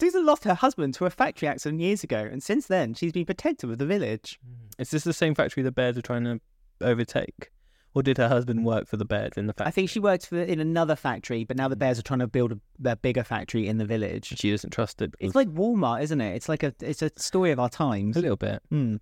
Susan 0.00 0.26
lost 0.26 0.44
her 0.44 0.54
husband 0.54 0.94
to 0.94 1.06
a 1.06 1.10
factory 1.10 1.48
accident 1.48 1.80
years 1.80 2.04
ago, 2.04 2.18
and 2.18 2.42
since 2.42 2.66
then 2.66 2.94
she's 2.94 3.12
been 3.12 3.26
protective 3.26 3.70
of 3.70 3.78
the 3.78 3.86
village. 3.86 4.38
Is 4.78 4.90
this 4.90 5.04
the 5.04 5.12
same 5.12 5.34
factory 5.34 5.62
the 5.62 5.72
bears 5.72 5.96
are 5.96 6.02
trying 6.02 6.24
to 6.24 6.40
overtake? 6.80 7.50
Or 7.94 8.02
did 8.02 8.18
her 8.18 8.28
husband 8.28 8.64
work 8.64 8.86
for 8.86 8.96
the 8.96 9.04
bears 9.04 9.32
in 9.36 9.46
the 9.46 9.52
factory? 9.52 9.68
I 9.68 9.70
think 9.72 9.90
she 9.90 9.98
worked 9.98 10.26
for 10.26 10.40
in 10.40 10.60
another 10.60 10.94
factory, 10.94 11.44
but 11.44 11.56
now 11.56 11.68
the 11.68 11.76
bears 11.76 11.98
are 11.98 12.02
trying 12.02 12.20
to 12.20 12.26
build 12.26 12.52
a, 12.52 12.60
their 12.78 12.96
bigger 12.96 13.24
factory 13.24 13.66
in 13.66 13.78
the 13.78 13.86
village. 13.86 14.38
she 14.38 14.50
doesn't 14.50 14.70
trust 14.70 15.00
it. 15.02 15.14
It's 15.18 15.34
like 15.34 15.48
Walmart, 15.48 16.02
isn't 16.02 16.20
it? 16.20 16.36
It's 16.36 16.48
like 16.48 16.62
a 16.62 16.74
it's 16.80 17.02
a 17.02 17.10
story 17.16 17.50
of 17.50 17.58
our 17.58 17.68
times. 17.68 18.16
a 18.16 18.20
little 18.20 18.36
bit. 18.36 18.62
Hmm. 18.68 18.96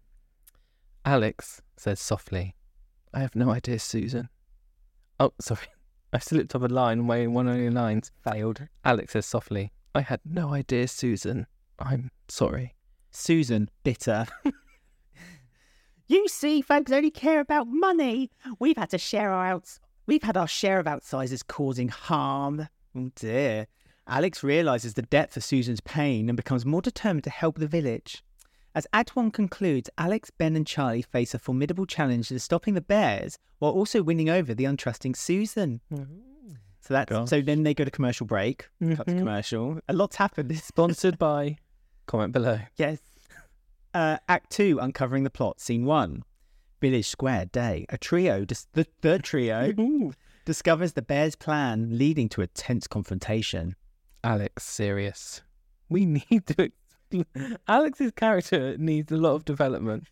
Alex 1.05 1.63
says 1.77 2.01
softly, 2.01 2.55
I 3.13 3.21
have 3.21 3.37
no 3.37 3.51
idea, 3.51 3.79
Susan. 3.79 4.29
Oh, 5.21 5.33
sorry. 5.41 5.67
I 6.13 6.19
slipped 6.19 6.55
off 6.55 6.63
a 6.63 6.67
line 6.67 7.07
way 7.07 7.25
in 7.25 7.35
one 7.35 7.49
of 7.49 7.59
your 7.59 7.73
lines. 7.73 8.13
Failed. 8.25 8.67
Alex 8.85 9.13
says 9.13 9.27
softly, 9.27 9.73
I 9.97 10.03
had 10.03 10.21
no 10.27 10.53
idea, 10.53 10.89
Susan. 10.89 11.47
I'm 11.79 12.11
sorry. 12.29 12.75
Susan, 13.13 13.71
bitter. 13.83 14.27
you 16.07 16.29
see, 16.29 16.61
folks 16.61 16.93
only 16.93 17.11
care 17.11 17.41
about 17.41 17.67
money. 17.67 18.31
We've 18.59 18.77
had 18.77 18.91
to 18.91 18.99
share 18.99 19.33
our 19.33 19.47
outs. 19.47 19.81
We've 20.07 20.23
had 20.23 20.37
our 20.37 20.47
share 20.47 20.79
of 20.79 20.87
outsiders 20.87 21.43
causing 21.43 21.89
harm. 21.89 22.69
Oh 22.95 23.11
dear. 23.15 23.69
Alex 24.07 24.43
realizes 24.43 24.93
the 24.93 25.01
depth 25.01 25.35
of 25.39 25.45
Susan's 25.45 25.81
pain 25.81 26.29
and 26.29 26.37
becomes 26.37 26.67
more 26.67 26.83
determined 26.83 27.25
to 27.25 27.31
help 27.31 27.57
the 27.57 27.67
village. 27.67 28.23
As 28.75 28.87
Act 28.93 29.17
1 29.17 29.31
concludes, 29.31 29.89
Alex, 29.97 30.31
Ben, 30.31 30.57
and 30.57 30.67
Charlie 30.67 31.01
face 31.01 31.33
a 31.33 31.39
formidable 31.39 31.87
challenge 31.87 32.31
in 32.31 32.39
stopping 32.39 32.75
the 32.75 32.83
bears 32.83 33.39
while 33.61 33.73
also 33.73 34.03
winning 34.03 34.29
over 34.29 34.53
the 34.53 34.65
untrusting 34.65 35.17
Susan. 35.17 35.81
Mm-hmm. 35.91 36.36
So 36.87 36.95
that's 36.95 37.11
Gosh. 37.11 37.29
so 37.29 37.41
then 37.41 37.63
they 37.65 37.75
go 37.75 37.85
to 37.85 37.91
commercial 37.91 38.27
break. 38.27 38.69
Cut 38.95 39.07
to 39.07 39.15
Mhm. 39.15 39.19
commercial. 39.19 39.81
A 39.89 39.93
lot's 39.93 40.17
happened. 40.17 40.49
This 40.51 40.65
Sponsored 40.65 41.19
by. 41.31 41.57
Comment 42.07 42.33
below. 42.33 42.61
Yes. 42.77 43.01
Uh, 43.93 44.19
Act 44.29 44.51
two, 44.51 44.79
uncovering 44.81 45.25
the 45.25 45.31
plot. 45.31 45.61
Scene 45.61 45.85
one, 45.85 46.23
village 46.81 47.09
square 47.09 47.47
day. 47.47 47.87
A 47.89 47.99
trio, 47.99 48.45
dis- 48.45 48.69
the 48.75 48.85
third 49.03 49.25
trio, 49.25 49.73
discovers 50.45 50.93
the 50.93 51.03
bear's 51.03 51.35
plan, 51.35 51.99
leading 51.99 52.29
to 52.31 52.43
a 52.43 52.47
tense 52.47 52.87
confrontation. 52.87 53.75
Alex, 54.23 54.65
serious. 54.65 55.43
We 55.89 56.05
need 56.07 56.47
to. 56.49 56.71
Alex's 57.69 58.13
character 58.13 58.77
needs 58.79 59.11
a 59.13 59.17
lot 59.17 59.35
of 59.35 59.45
development. 59.45 60.09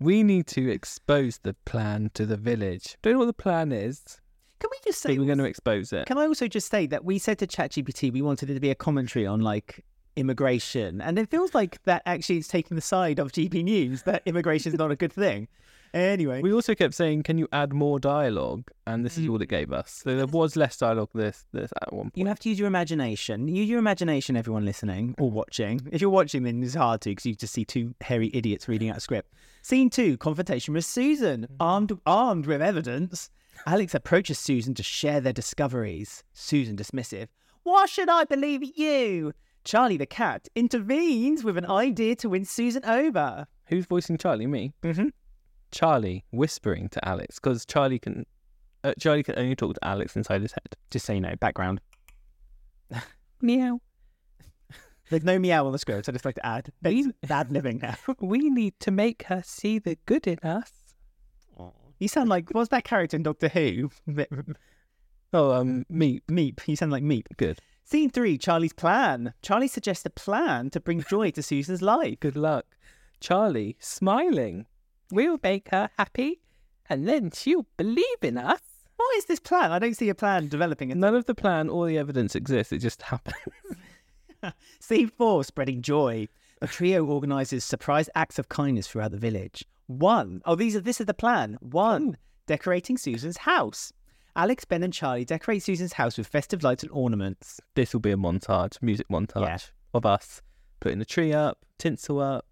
We 0.00 0.22
need 0.22 0.46
to 0.48 0.68
expose 0.70 1.38
the 1.38 1.54
plan 1.64 2.10
to 2.14 2.26
the 2.26 2.36
village. 2.36 2.96
Don't 3.02 3.14
know 3.14 3.20
what 3.20 3.26
the 3.26 3.32
plan 3.32 3.72
is, 3.72 4.20
Can 4.64 4.70
we 4.70 4.78
just 4.90 5.02
say 5.02 5.18
we're 5.18 5.26
going 5.26 5.36
to 5.38 5.44
expose 5.44 5.92
it. 5.92 6.06
Can 6.06 6.16
I 6.16 6.26
also 6.26 6.48
just 6.48 6.70
say 6.70 6.86
that 6.86 7.04
we 7.04 7.18
said 7.18 7.38
to 7.40 7.46
ChatGPT 7.46 8.10
we 8.10 8.22
wanted 8.22 8.48
it 8.48 8.54
to 8.54 8.60
be 8.60 8.70
a 8.70 8.74
commentary 8.74 9.26
on 9.26 9.40
like 9.40 9.84
immigration, 10.16 11.02
and 11.02 11.18
it 11.18 11.28
feels 11.28 11.54
like 11.54 11.82
that 11.84 12.00
actually 12.06 12.38
is 12.38 12.48
taking 12.48 12.74
the 12.76 12.80
side 12.80 13.18
of 13.18 13.30
GB 13.32 13.62
News 13.62 14.04
that 14.04 14.22
immigration 14.24 14.72
is 14.72 14.78
not 14.78 14.90
a 14.90 14.96
good 14.96 15.12
thing. 15.12 15.48
Anyway, 15.92 16.40
We 16.40 16.52
also 16.52 16.74
kept 16.74 16.94
saying, 16.94 17.24
"Can 17.24 17.36
you 17.36 17.46
add 17.52 17.72
more 17.74 18.00
dialogue?" 18.00 18.70
And 18.86 19.04
this 19.04 19.18
is 19.18 19.26
Mm. 19.26 19.30
all 19.30 19.42
it 19.42 19.48
gave 19.48 19.70
us. 19.70 20.00
So 20.02 20.16
there 20.16 20.26
was 20.26 20.56
less 20.56 20.76
dialogue 20.78 21.10
this 21.14 21.44
this 21.52 21.70
at 21.82 21.92
one 21.92 22.04
point. 22.04 22.16
You 22.16 22.26
have 22.26 22.38
to 22.40 22.48
use 22.48 22.58
your 22.58 22.66
imagination. 22.66 23.46
Use 23.48 23.68
your 23.68 23.78
imagination, 23.78 24.34
everyone 24.36 24.64
listening 24.64 25.14
or 25.18 25.30
watching. 25.30 25.82
If 25.92 26.00
you're 26.00 26.10
watching, 26.10 26.42
then 26.42 26.62
it's 26.64 26.74
hard 26.74 27.00
to 27.02 27.10
because 27.10 27.26
you 27.26 27.34
just 27.34 27.52
see 27.52 27.64
two 27.64 27.94
hairy 28.00 28.30
idiots 28.32 28.66
reading 28.66 28.88
out 28.88 28.96
a 28.96 29.00
script. 29.00 29.32
Scene 29.62 29.90
two: 29.90 30.16
confrontation 30.16 30.72
with 30.74 30.84
Susan, 30.84 31.46
armed 31.60 31.92
armed 32.06 32.46
with 32.46 32.62
evidence. 32.62 33.30
Alex 33.66 33.94
approaches 33.94 34.38
Susan 34.38 34.74
to 34.74 34.82
share 34.82 35.20
their 35.20 35.32
discoveries. 35.32 36.22
Susan 36.32 36.76
dismissive. 36.76 37.28
Why 37.62 37.86
should 37.86 38.08
I 38.08 38.24
believe 38.24 38.62
you? 38.76 39.32
Charlie 39.64 39.96
the 39.96 40.06
cat 40.06 40.48
intervenes 40.54 41.42
with 41.42 41.56
an 41.56 41.66
idea 41.66 42.14
to 42.16 42.28
win 42.28 42.44
Susan 42.44 42.84
over. 42.84 43.46
Who's 43.66 43.86
voicing 43.86 44.18
Charlie? 44.18 44.46
Me. 44.46 44.72
Mm-hmm. 44.82 45.08
Charlie 45.70 46.24
whispering 46.30 46.88
to 46.90 47.08
Alex 47.08 47.38
because 47.38 47.64
Charlie 47.64 47.98
can. 47.98 48.26
Uh, 48.84 48.92
Charlie 48.98 49.22
can 49.22 49.38
only 49.38 49.56
talk 49.56 49.74
to 49.74 49.84
Alex 49.84 50.14
inside 50.14 50.42
his 50.42 50.52
head. 50.52 50.76
Just 50.90 51.06
so 51.06 51.14
you 51.14 51.20
know, 51.20 51.34
background. 51.40 51.80
Meow. 53.40 53.80
There's 55.10 55.24
no 55.24 55.38
meow 55.38 55.66
on 55.66 55.72
the 55.72 55.78
script. 55.78 56.08
I 56.08 56.12
just 56.12 56.24
like 56.24 56.36
to 56.36 56.46
add. 56.46 56.70
It's 56.82 57.08
bad 57.26 57.52
living 57.52 57.78
now. 57.82 57.96
We 58.20 58.48
need 58.50 58.74
to 58.80 58.90
make 58.90 59.24
her 59.24 59.42
see 59.44 59.78
the 59.78 59.98
good 60.06 60.26
in 60.26 60.38
us. 60.42 60.83
You 61.98 62.08
sound 62.08 62.28
like 62.28 62.50
what's 62.50 62.70
that 62.70 62.84
character 62.84 63.16
in 63.16 63.22
Doctor 63.22 63.48
Who? 63.48 63.90
Oh, 65.36 65.50
um, 65.50 65.84
me. 65.88 66.20
Meep. 66.30 66.60
You 66.68 66.76
sound 66.76 66.92
like 66.92 67.02
Meep. 67.02 67.26
Good. 67.36 67.58
Scene 67.82 68.08
three: 68.08 68.38
Charlie's 68.38 68.72
plan. 68.72 69.34
Charlie 69.42 69.66
suggests 69.66 70.06
a 70.06 70.10
plan 70.10 70.70
to 70.70 70.78
bring 70.78 71.02
joy 71.02 71.32
to 71.32 71.42
Susan's 71.42 71.82
life. 71.82 72.20
Good 72.20 72.36
luck. 72.36 72.66
Charlie 73.18 73.76
smiling. 73.80 74.66
We'll 75.10 75.40
make 75.42 75.70
her 75.70 75.90
happy, 75.98 76.40
and 76.88 77.08
then 77.08 77.32
she'll 77.32 77.66
believe 77.76 78.22
in 78.22 78.38
us. 78.38 78.60
What 78.94 79.16
is 79.16 79.24
this 79.24 79.40
plan? 79.40 79.72
I 79.72 79.80
don't 79.80 79.96
see 79.96 80.08
a 80.08 80.14
plan 80.14 80.46
developing. 80.46 80.92
At 80.92 80.98
None 80.98 81.16
of 81.16 81.24
the 81.24 81.34
plan 81.34 81.68
or 81.68 81.88
the 81.88 81.98
evidence 81.98 82.36
exists. 82.36 82.72
It 82.72 82.78
just 82.78 83.02
happened. 83.02 83.34
Scene 84.80 85.08
four: 85.08 85.44
Spreading 85.44 85.82
joy. 85.82 86.28
A 86.62 86.66
trio 86.66 87.04
organises 87.04 87.64
surprise 87.64 88.08
acts 88.14 88.38
of 88.38 88.48
kindness 88.48 88.86
throughout 88.86 89.10
the 89.10 89.18
village. 89.18 89.64
One, 89.86 90.40
oh, 90.44 90.54
these 90.54 90.74
are 90.76 90.80
this 90.80 91.00
is 91.00 91.06
the 91.06 91.14
plan. 91.14 91.58
One, 91.60 92.16
decorating 92.46 92.96
Susan's 92.96 93.38
house. 93.38 93.92
Alex, 94.36 94.64
Ben, 94.64 94.82
and 94.82 94.92
Charlie 94.92 95.24
decorate 95.24 95.62
Susan's 95.62 95.92
house 95.92 96.18
with 96.18 96.26
festive 96.26 96.62
lights 96.64 96.82
and 96.82 96.90
ornaments. 96.92 97.60
this 97.74 97.92
will 97.92 98.00
be 98.00 98.10
a 98.10 98.16
montage, 98.16 98.82
music 98.82 99.06
montage 99.08 99.42
Yeah. 99.42 99.58
of 99.92 100.04
us 100.06 100.42
putting 100.80 100.98
the 100.98 101.04
tree 101.04 101.32
up, 101.32 101.58
tinsel 101.78 102.18
up, 102.20 102.44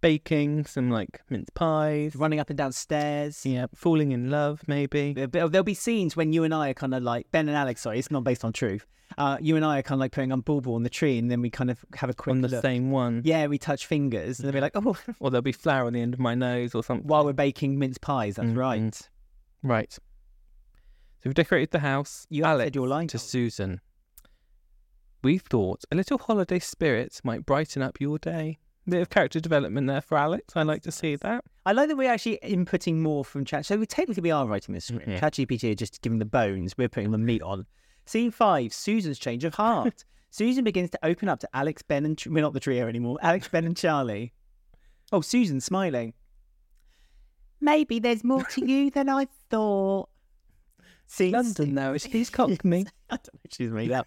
baking 0.00 0.64
some 0.66 0.90
like 0.90 1.20
mince 1.30 1.50
pies. 1.54 2.16
Running 2.16 2.40
up 2.40 2.48
and 2.50 2.56
down 2.58 2.72
stairs. 2.72 3.44
Yeah, 3.44 3.66
falling 3.74 4.12
in 4.12 4.30
love 4.30 4.62
maybe. 4.66 5.12
There'll 5.12 5.48
there'll 5.48 5.64
be 5.64 5.74
scenes 5.74 6.16
when 6.16 6.32
you 6.32 6.44
and 6.44 6.54
I 6.54 6.70
are 6.70 6.74
kind 6.74 6.94
of 6.94 7.02
like 7.02 7.30
Ben 7.30 7.48
and 7.48 7.56
Alex. 7.56 7.82
Sorry, 7.82 7.98
it's 7.98 8.10
not 8.10 8.24
based 8.24 8.44
on 8.44 8.52
truth. 8.52 8.86
Uh, 9.18 9.36
you 9.40 9.56
and 9.56 9.64
I 9.64 9.78
are 9.80 9.82
kind 9.82 9.96
of 9.98 10.00
like 10.00 10.12
putting 10.12 10.30
on 10.30 10.40
Bulbul 10.42 10.76
on 10.76 10.84
the 10.84 10.88
tree, 10.88 11.18
and 11.18 11.28
then 11.30 11.42
we 11.42 11.50
kind 11.50 11.68
of 11.70 11.84
have 11.96 12.08
a 12.08 12.14
quick 12.14 12.30
on 12.32 12.42
the 12.42 12.48
look. 12.48 12.62
same 12.62 12.92
one. 12.92 13.22
Yeah, 13.24 13.48
we 13.48 13.58
touch 13.58 13.86
fingers, 13.86 14.38
and 14.38 14.46
then 14.46 14.54
we're 14.54 14.60
like, 14.60 14.76
oh, 14.76 14.96
Or 15.20 15.30
there'll 15.30 15.42
be 15.42 15.50
flour 15.50 15.86
on 15.86 15.92
the 15.94 16.00
end 16.00 16.14
of 16.14 16.20
my 16.20 16.36
nose 16.36 16.74
or 16.76 16.84
something. 16.84 17.08
while 17.08 17.24
we're 17.24 17.32
baking 17.32 17.76
mince 17.78 17.98
pies. 17.98 18.36
That's 18.36 18.50
Mhm. 18.50 18.56
right. 18.56 19.08
Right. 19.64 19.92
So 19.92 19.98
we've 21.24 21.34
decorated 21.34 21.72
the 21.72 21.80
house. 21.80 22.26
You 22.30 22.44
haven't 22.44 22.54
Alex 22.60 22.66
said 22.66 22.74
your 22.76 22.86
line, 22.88 23.08
to. 23.08 23.18
Susan. 23.18 23.80
We 25.22 25.38
thought 25.38 25.84
a 25.90 25.96
little 25.96 26.16
holiday 26.16 26.60
spirit 26.60 27.20
might 27.24 27.44
brighten 27.44 27.82
up 27.82 28.00
your 28.00 28.18
day. 28.18 28.58
Bit 28.88 29.02
of 29.02 29.10
character 29.10 29.38
development 29.40 29.86
there 29.86 30.00
for 30.00 30.16
Alex. 30.18 30.56
I 30.56 30.62
like 30.62 30.82
to 30.82 30.90
see 30.92 31.14
that. 31.16 31.44
I 31.66 31.72
like 31.72 31.88
that 31.88 31.96
we're 31.96 32.10
actually 32.10 32.38
inputting 32.42 32.96
more 32.96 33.24
from 33.24 33.44
chat. 33.44 33.66
So 33.66 33.76
we 33.76 33.86
technically 33.86 34.22
we 34.22 34.30
are 34.30 34.46
writing 34.46 34.74
this 34.74 34.86
script. 34.86 35.06
Mhm. 35.06 35.18
ChatGPT 35.20 35.72
are 35.72 35.74
just 35.74 36.00
giving 36.02 36.18
the 36.18 36.24
bones. 36.24 36.76
We're 36.76 36.88
putting 36.88 37.10
the 37.10 37.18
meat 37.18 37.42
on. 37.42 37.66
Scene 38.06 38.30
five: 38.30 38.72
Susan's 38.72 39.18
change 39.18 39.44
of 39.44 39.54
heart. 39.54 40.04
Susan 40.30 40.64
begins 40.64 40.90
to 40.90 40.98
open 41.04 41.28
up 41.28 41.40
to 41.40 41.48
Alex, 41.52 41.82
Ben, 41.82 42.04
and 42.06 42.20
we're 42.26 42.40
not 42.40 42.52
the 42.52 42.60
trio 42.60 42.86
anymore. 42.88 43.18
Alex, 43.20 43.48
Ben, 43.48 43.64
and 43.64 43.76
Charlie. 43.76 44.32
Oh, 45.12 45.20
Susan 45.20 45.60
smiling. 45.60 46.14
Maybe 47.60 47.98
there's 47.98 48.24
more 48.24 48.44
to 48.44 48.64
you 48.64 48.90
than 48.90 49.08
I 49.08 49.26
thought. 49.50 50.08
See, 51.06 51.30
London 51.30 51.74
though, 51.74 51.92
is 51.94 52.04
he's 52.04 52.30
cockney. 52.30 52.86
I 53.10 53.16
don't 53.16 53.34
know 53.34 53.40
if 53.44 53.52
she's 53.52 53.70
made 53.70 53.92
up. 53.92 54.06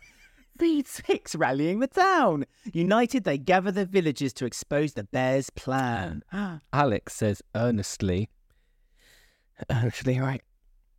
Scene 0.60 0.86
six: 0.86 1.36
Rallying 1.36 1.80
the 1.80 1.88
town. 1.88 2.46
United, 2.72 3.24
they 3.24 3.38
gather 3.38 3.72
the 3.72 3.86
villagers 3.86 4.34
to 4.34 4.46
expose 4.46 4.94
the 4.94 5.04
bear's 5.04 5.50
plan. 5.50 6.24
Alex 6.74 7.14
says 7.16 7.42
earnestly, 7.56 8.30
earnestly, 9.70 10.20
right, 10.20 10.42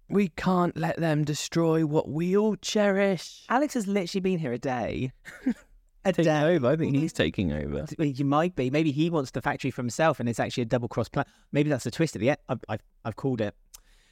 we 0.08 0.28
can't 0.28 0.76
let 0.76 0.96
them 0.98 1.24
destroy 1.24 1.86
what 1.86 2.08
we 2.08 2.36
all 2.36 2.56
cherish. 2.56 3.44
Alex 3.48 3.74
has 3.74 3.86
literally 3.86 4.20
been 4.20 4.38
here 4.38 4.52
a 4.52 4.58
day. 4.58 5.12
a 6.04 6.12
Taking 6.12 6.24
day. 6.24 6.42
over. 6.56 6.68
I 6.68 6.76
think 6.76 6.94
he's 6.96 7.12
taking 7.12 7.52
over. 7.52 7.86
You 7.98 8.24
might 8.24 8.54
be. 8.56 8.70
Maybe 8.70 8.92
he 8.92 9.08
wants 9.08 9.30
the 9.30 9.40
factory 9.40 9.70
for 9.70 9.82
himself, 9.82 10.20
and 10.20 10.28
it's 10.28 10.40
actually 10.40 10.62
a 10.62 10.66
double 10.66 10.88
cross 10.88 11.08
plan. 11.08 11.24
Maybe 11.52 11.70
that's 11.70 11.86
a 11.86 11.90
twist 11.90 12.14
at 12.16 12.20
the 12.20 12.30
end. 12.30 12.38
I've, 12.48 12.60
I've, 12.68 12.82
I've 13.04 13.16
called 13.16 13.40
it. 13.40 13.54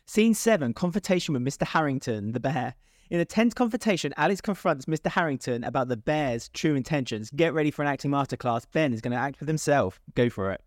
Scene 0.06 0.34
seven: 0.34 0.72
confrontation 0.72 1.34
with 1.34 1.42
Mr. 1.44 1.66
Harrington, 1.66 2.32
the 2.32 2.40
bear. 2.40 2.74
In 3.12 3.20
a 3.20 3.26
tense 3.26 3.52
confrontation, 3.52 4.14
Alex 4.16 4.40
confronts 4.40 4.86
Mr. 4.86 5.10
Harrington 5.10 5.64
about 5.64 5.88
the 5.88 5.98
bear's 5.98 6.48
true 6.48 6.74
intentions. 6.74 7.30
Get 7.30 7.52
ready 7.52 7.70
for 7.70 7.82
an 7.82 7.88
acting 7.88 8.10
masterclass. 8.10 8.64
Ben 8.72 8.94
is 8.94 9.02
going 9.02 9.12
to 9.12 9.18
act 9.18 9.38
with 9.38 9.50
himself. 9.50 10.00
Go 10.14 10.30
for 10.30 10.50
it. 10.50 10.62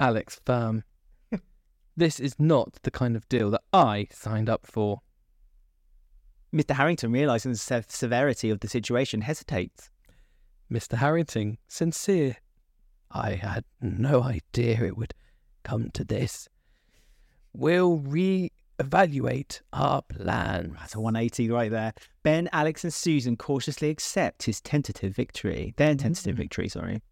Alex 0.00 0.40
firm. 0.44 0.82
this 1.96 2.18
is 2.18 2.34
not 2.40 2.72
the 2.82 2.90
kind 2.90 3.14
of 3.14 3.28
deal 3.28 3.52
that 3.52 3.60
I 3.72 4.08
signed 4.10 4.50
up 4.50 4.66
for. 4.66 5.02
Mr. 6.52 6.74
Harrington, 6.74 7.12
realizing 7.12 7.52
the 7.52 7.58
se- 7.58 7.84
severity 7.86 8.50
of 8.50 8.58
the 8.58 8.66
situation, 8.66 9.20
hesitates. 9.20 9.90
Mr. 10.72 10.98
Harrington, 10.98 11.56
sincere. 11.68 12.38
I 13.12 13.34
had 13.34 13.62
no 13.80 14.24
idea 14.24 14.82
it 14.82 14.98
would 14.98 15.14
come 15.62 15.90
to 15.90 16.02
this. 16.02 16.48
We'll 17.52 17.98
re-evaluate 18.82 19.62
our 19.72 20.02
plan. 20.02 20.76
That's 20.78 20.94
a 20.94 21.00
180 21.00 21.50
right 21.50 21.70
there. 21.70 21.92
Ben, 22.22 22.48
Alex, 22.52 22.84
and 22.84 22.92
Susan 22.92 23.36
cautiously 23.36 23.90
accept 23.90 24.42
his 24.44 24.60
tentative 24.60 25.14
victory. 25.14 25.74
Their 25.76 25.94
tentative 25.94 26.34
mm-hmm. 26.34 26.42
victory, 26.42 26.68
sorry. 26.68 27.02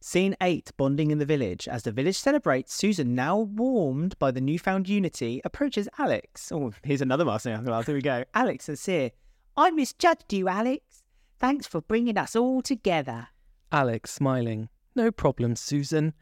Scene 0.00 0.36
8 0.40 0.72
Bonding 0.76 1.10
in 1.10 1.18
the 1.18 1.24
village. 1.24 1.66
As 1.68 1.82
the 1.82 1.92
village 1.92 2.18
celebrates, 2.18 2.74
Susan, 2.74 3.14
now 3.14 3.38
warmed 3.38 4.18
by 4.18 4.30
the 4.30 4.40
newfound 4.40 4.88
unity, 4.88 5.40
approaches 5.44 5.88
Alex. 5.98 6.52
Oh, 6.52 6.72
here's 6.84 7.00
another 7.00 7.24
master 7.24 7.60
class. 7.64 7.86
Here 7.86 7.94
we 7.94 8.02
go. 8.02 8.24
Alex, 8.34 8.66
sincere. 8.66 9.10
I 9.56 9.70
misjudged 9.70 10.32
you, 10.32 10.48
Alex. 10.48 11.02
Thanks 11.38 11.66
for 11.66 11.80
bringing 11.80 12.18
us 12.18 12.36
all 12.36 12.62
together. 12.62 13.28
Alex 13.72 14.12
smiling. 14.12 14.68
No 14.94 15.10
problem, 15.10 15.56
Susan. 15.56 16.12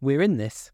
We're 0.00 0.22
in 0.22 0.36
this 0.36 0.70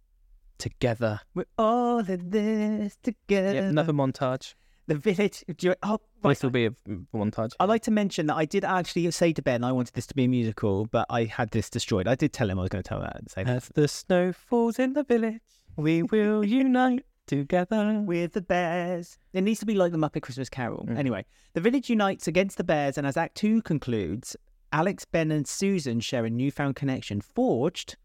together. 0.64 1.20
We're 1.34 1.44
all 1.58 1.98
in 1.98 2.30
this 2.30 2.96
together. 3.02 3.52
Yep, 3.52 3.64
another 3.64 3.92
montage. 3.92 4.54
The 4.86 4.94
village. 4.94 5.44
Do 5.58 5.66
you, 5.66 5.74
oh, 5.82 6.00
right. 6.22 6.30
This 6.30 6.42
will 6.42 6.48
be 6.48 6.64
a 6.64 6.70
mm, 6.88 7.04
montage. 7.14 7.52
I'd 7.60 7.68
like 7.68 7.82
to 7.82 7.90
mention 7.90 8.28
that 8.28 8.36
I 8.36 8.46
did 8.46 8.64
actually 8.64 9.10
say 9.10 9.34
to 9.34 9.42
Ben 9.42 9.62
I 9.62 9.72
wanted 9.72 9.92
this 9.92 10.06
to 10.06 10.14
be 10.14 10.24
a 10.24 10.28
musical, 10.28 10.86
but 10.86 11.04
I 11.10 11.24
had 11.24 11.50
this 11.50 11.68
destroyed. 11.68 12.08
I 12.08 12.14
did 12.14 12.32
tell 12.32 12.48
him 12.48 12.58
I 12.58 12.62
was 12.62 12.70
going 12.70 12.82
to 12.82 12.88
tell 12.88 13.00
that. 13.00 13.30
Say 13.30 13.42
As 13.44 13.68
the 13.74 13.86
snow 13.88 14.32
falls 14.32 14.78
in 14.78 14.94
the 14.94 15.04
village, 15.04 15.42
we 15.76 16.02
will 16.02 16.42
unite 16.62 17.04
together. 17.26 18.02
with 18.06 18.32
the 18.32 18.40
bears. 18.40 19.18
It 19.34 19.42
needs 19.42 19.60
to 19.60 19.66
be 19.66 19.74
like 19.74 19.92
the 19.92 19.98
Muppet 19.98 20.22
Christmas 20.22 20.48
Carol. 20.48 20.88
Anyway, 20.96 21.26
the 21.52 21.60
village 21.60 21.90
unites 21.90 22.26
against 22.26 22.56
the 22.56 22.64
bears, 22.64 22.96
and 22.96 23.06
as 23.06 23.18
Act 23.18 23.34
Two 23.34 23.60
concludes, 23.60 24.34
Alex, 24.72 25.04
Ben, 25.04 25.30
and 25.30 25.46
Susan 25.46 26.00
share 26.00 26.24
a 26.24 26.30
newfound 26.30 26.74
connection 26.74 27.20
forged 27.20 27.96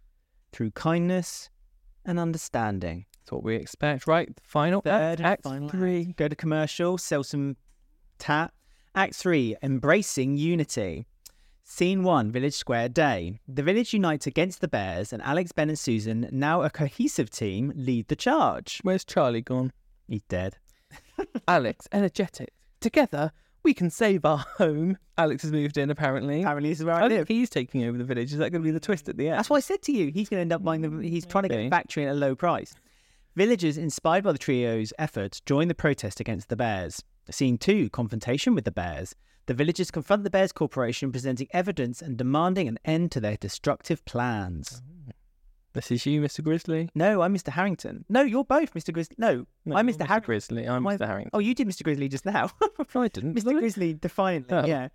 through 0.51 0.71
kindness 0.71 1.49
and 2.09 2.19
understanding. 2.19 3.05
That's 3.21 3.31
what 3.31 3.43
we 3.43 3.55
expect. 3.55 4.07
Right, 4.07 4.29
final 4.43 4.81
Third 4.81 5.21
act, 5.21 5.43
final 5.43 5.69
three. 5.69 6.07
act. 6.09 6.17
Go 6.17 6.27
to 6.27 6.35
commercial, 6.35 6.97
sell 6.97 7.23
some 7.23 7.55
tat. 8.17 8.51
Act 8.95 9.13
three, 9.15 9.55
embracing 9.61 10.35
unity. 10.35 11.05
Scene 11.63 12.01
one, 12.01 12.31
Village 12.31 12.55
Square 12.55 12.89
Day. 12.89 13.39
The 13.47 13.61
village 13.61 13.93
unites 13.93 14.25
against 14.25 14.59
the 14.59 14.67
bears, 14.67 15.13
and 15.13 15.21
Alex, 15.21 15.51
Ben, 15.51 15.69
and 15.69 15.77
Susan, 15.77 16.27
now 16.31 16.63
a 16.63 16.69
cohesive 16.71 17.29
team, 17.29 17.71
lead 17.75 18.07
the 18.07 18.15
charge. 18.15 18.79
Where's 18.81 19.05
Charlie 19.05 19.43
gone? 19.43 19.71
He's 20.07 20.23
dead. 20.23 20.57
Alex, 21.47 21.87
energetic. 21.91 22.49
Together, 22.81 23.31
we 23.63 23.73
can 23.73 23.89
save 23.89 24.25
our 24.25 24.37
home. 24.57 24.97
Alex 25.17 25.43
has 25.43 25.51
moved 25.51 25.77
in, 25.77 25.89
apparently. 25.89 26.41
Apparently, 26.41 26.69
this 26.69 26.79
is 26.79 26.85
where 26.85 26.95
I, 26.95 27.03
I 27.03 27.07
live. 27.07 27.27
he's 27.27 27.49
taking 27.49 27.83
over 27.83 27.97
the 27.97 28.03
village. 28.03 28.31
Is 28.31 28.37
that 28.39 28.51
going 28.51 28.61
to 28.61 28.67
be 28.67 28.71
the 28.71 28.79
twist 28.79 29.09
at 29.09 29.17
the 29.17 29.27
end? 29.29 29.37
That's 29.37 29.49
what 29.49 29.57
I 29.57 29.61
said 29.61 29.81
to 29.83 29.91
you. 29.91 30.11
He's 30.11 30.29
going 30.29 30.37
to 30.39 30.41
end 30.41 30.53
up 30.53 30.63
buying 30.63 30.81
the. 30.81 31.07
He's 31.07 31.25
trying 31.25 31.43
to 31.43 31.49
get 31.49 31.57
the 31.57 31.69
factory 31.69 32.05
at 32.05 32.11
a 32.11 32.13
low 32.13 32.35
price. 32.35 32.73
Villagers, 33.35 33.77
inspired 33.77 34.23
by 34.23 34.31
the 34.31 34.39
trio's 34.39 34.93
efforts, 34.97 35.39
join 35.41 35.67
the 35.67 35.75
protest 35.75 36.19
against 36.19 36.49
the 36.49 36.55
bears. 36.55 37.03
Scene 37.29 37.57
two: 37.57 37.89
confrontation 37.89 38.55
with 38.55 38.65
the 38.65 38.71
bears. 38.71 39.15
The 39.45 39.53
villagers 39.55 39.89
confront 39.89 40.23
the 40.23 40.29
Bears 40.29 40.51
Corporation, 40.51 41.11
presenting 41.11 41.47
evidence 41.51 42.03
and 42.03 42.15
demanding 42.17 42.67
an 42.67 42.77
end 42.85 43.11
to 43.13 43.19
their 43.19 43.35
destructive 43.35 44.05
plans. 44.05 44.81
Oh. 44.85 44.98
This 45.73 45.91
is 45.91 46.05
you, 46.05 46.21
Mr. 46.21 46.43
Grizzly. 46.43 46.89
No, 46.95 47.21
I'm 47.21 47.33
Mr. 47.35 47.49
Harrington. 47.49 48.03
No, 48.09 48.21
you're 48.21 48.43
both 48.43 48.73
Mr. 48.73 48.91
Grizzly. 48.91 49.15
No, 49.19 49.45
No, 49.65 49.75
I'm 49.77 49.87
you're 49.87 49.97
Mr. 49.97 50.07
Har- 50.07 50.19
Grizzly. 50.21 50.65
I'm 50.67 50.83
Why- 50.83 50.97
Mr. 50.97 51.05
Harrington. 51.05 51.29
Oh, 51.33 51.39
you 51.39 51.53
did 51.53 51.67
Mr. 51.67 51.83
Grizzly 51.83 52.07
just 52.09 52.25
now. 52.25 52.49
No, 52.95 53.01
I 53.01 53.07
didn't. 53.07 53.35
Mr. 53.35 53.57
Grizzly, 53.57 53.93
defiantly. 53.93 54.57
Oh. 54.57 54.65
Yeah. 54.65 54.87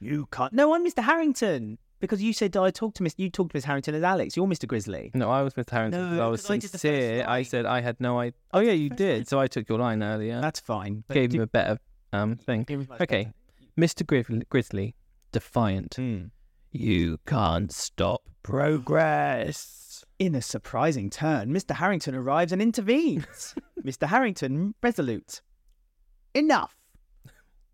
You 0.00 0.26
can't. 0.32 0.52
No, 0.52 0.74
I'm 0.74 0.84
Mr. 0.84 1.02
Harrington. 1.02 1.78
Because 2.00 2.22
you 2.22 2.32
said 2.34 2.54
I 2.56 2.70
talked 2.70 2.96
to 2.98 3.02
Miss. 3.02 3.14
You 3.16 3.30
talked 3.30 3.52
to 3.52 3.56
Miss 3.56 3.64
Harrington 3.64 3.94
as 3.94 4.02
Alex. 4.02 4.36
You're 4.36 4.46
Mr. 4.46 4.66
Grizzly. 4.68 5.10
No, 5.14 5.30
I 5.30 5.40
was 5.42 5.54
Mr. 5.54 5.70
Harrington. 5.70 6.16
No, 6.16 6.26
I 6.26 6.28
was 6.28 6.42
because 6.42 6.50
I 6.50 6.54
did 6.58 6.62
the 6.64 6.68
first 6.72 6.80
sincere. 6.82 7.24
I 7.26 7.42
said 7.44 7.64
I 7.64 7.80
had 7.80 7.98
no 7.98 8.18
idea. 8.18 8.34
Oh 8.52 8.60
yeah, 8.60 8.72
you 8.72 8.90
did. 8.90 9.26
So 9.26 9.40
I 9.40 9.46
took 9.46 9.68
your 9.70 9.78
line 9.78 10.02
earlier. 10.02 10.38
That's 10.40 10.60
fine. 10.60 11.04
Gave 11.10 11.30
do- 11.30 11.36
him 11.38 11.42
a 11.42 11.46
better 11.46 11.78
um 12.12 12.36
thing. 12.36 12.66
it 12.68 12.76
was 12.76 12.88
much 12.88 13.00
Okay. 13.00 13.32
Mr. 13.78 14.06
Grizzly, 14.06 14.42
Grizzly 14.50 14.94
defiant. 15.32 15.90
better. 15.96 16.02
Hmm. 16.02 16.24
You 16.72 17.18
can't 17.26 17.72
stop 17.72 18.22
progress. 18.42 19.83
In 20.24 20.34
a 20.34 20.40
surprising 20.40 21.10
turn, 21.10 21.50
Mr. 21.52 21.74
Harrington 21.74 22.14
arrives 22.14 22.50
and 22.50 22.62
intervenes. 22.62 23.54
Mr. 23.84 24.08
Harrington, 24.08 24.74
resolute. 24.82 25.42
Enough. 26.32 26.74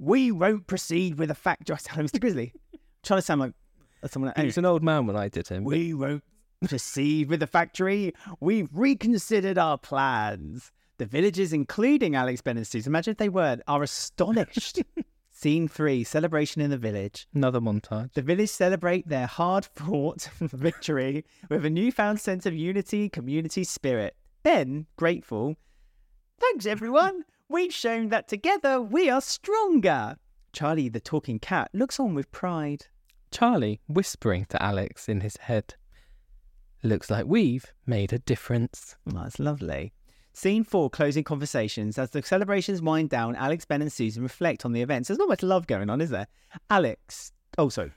We 0.00 0.32
won't 0.32 0.66
proceed 0.66 1.16
with 1.16 1.30
a 1.30 1.36
fact. 1.36 1.68
Just 1.68 1.86
Mr. 1.90 2.20
Grizzly. 2.20 2.52
trying 3.04 3.18
to 3.18 3.22
sound 3.22 3.40
like 3.40 3.52
someone. 4.06 4.32
He 4.34 4.46
was 4.46 4.58
an 4.58 4.64
old 4.64 4.82
man 4.82 5.06
when 5.06 5.14
I 5.14 5.28
did 5.28 5.46
him. 5.46 5.62
We 5.62 5.94
won't 5.94 6.24
proceed 6.68 7.28
with 7.28 7.38
the 7.38 7.46
factory. 7.46 8.14
We've 8.40 8.68
reconsidered 8.72 9.56
our 9.56 9.78
plans. 9.78 10.72
The 10.98 11.06
villagers, 11.06 11.52
including 11.52 12.16
Alex, 12.16 12.42
Ben, 12.42 12.58
and 12.58 12.68
imagine 12.84 13.12
if 13.12 13.18
they 13.18 13.28
weren't, 13.28 13.62
are 13.68 13.84
astonished. 13.84 14.80
Scene 15.40 15.68
three 15.68 16.04
celebration 16.04 16.60
in 16.60 16.68
the 16.68 16.76
village. 16.76 17.26
Another 17.34 17.62
montage. 17.62 18.12
The 18.12 18.20
village 18.20 18.50
celebrate 18.50 19.08
their 19.08 19.26
hard 19.26 19.64
fought 19.64 20.28
victory 20.38 21.24
with 21.48 21.64
a 21.64 21.70
newfound 21.70 22.20
sense 22.20 22.44
of 22.44 22.52
unity, 22.52 23.08
community 23.08 23.64
spirit. 23.64 24.14
Ben, 24.42 24.84
grateful. 24.96 25.56
Thanks, 26.38 26.66
everyone. 26.66 27.24
We've 27.48 27.72
shown 27.72 28.10
that 28.10 28.28
together 28.28 28.82
we 28.82 29.08
are 29.08 29.22
stronger. 29.22 30.16
Charlie, 30.52 30.90
the 30.90 31.00
talking 31.00 31.38
cat, 31.38 31.70
looks 31.72 31.98
on 31.98 32.12
with 32.12 32.30
pride. 32.32 32.84
Charlie 33.30 33.80
whispering 33.88 34.44
to 34.50 34.62
Alex 34.62 35.08
in 35.08 35.22
his 35.22 35.38
head. 35.38 35.74
Looks 36.82 37.08
like 37.08 37.24
we've 37.24 37.72
made 37.86 38.12
a 38.12 38.18
difference. 38.18 38.94
That's 39.06 39.38
lovely. 39.38 39.94
Scene 40.40 40.64
four, 40.64 40.88
closing 40.88 41.22
conversations. 41.22 41.98
As 41.98 42.08
the 42.08 42.22
celebrations 42.22 42.80
wind 42.80 43.10
down, 43.10 43.36
Alex, 43.36 43.66
Ben, 43.66 43.82
and 43.82 43.92
Susan 43.92 44.22
reflect 44.22 44.64
on 44.64 44.72
the 44.72 44.80
events. 44.80 45.08
There's 45.08 45.18
not 45.18 45.28
much 45.28 45.42
love 45.42 45.66
going 45.66 45.90
on, 45.90 46.00
is 46.00 46.08
there? 46.08 46.28
Alex. 46.70 47.32
Oh, 47.58 47.68
so 47.68 47.90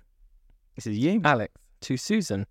this 0.75 0.85
is 0.85 0.97
you. 0.97 1.21
Alex 1.23 1.53
to 1.83 1.95
Susan. 1.95 2.45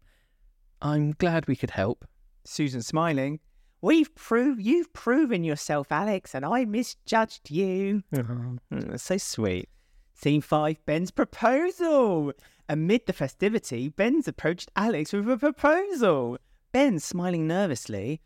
I'm 0.80 1.11
glad 1.18 1.46
we 1.46 1.56
could 1.56 1.72
help. 1.72 2.06
Susan 2.44 2.80
smiling. 2.80 3.40
We've 3.82 4.14
proved 4.14 4.62
you've 4.62 4.90
proven 4.94 5.44
yourself, 5.44 5.92
Alex, 5.92 6.34
and 6.34 6.46
I 6.46 6.64
misjudged 6.64 7.50
you. 7.50 8.02
Mm, 8.14 8.61
that's 8.70 9.02
so 9.02 9.18
sweet. 9.18 9.68
Scene 10.14 10.40
five, 10.40 10.82
Ben's 10.87 11.11
proposal. 11.11 12.32
Amid 12.66 13.04
the 13.04 13.12
festivity, 13.12 13.90
Ben's 13.90 14.26
approached 14.26 14.70
Alex 14.75 15.12
with 15.12 15.28
a 15.28 15.37
proposal. 15.37 16.38
Ben 16.72 16.99
smiling 16.99 17.46
nervously. 17.46 18.22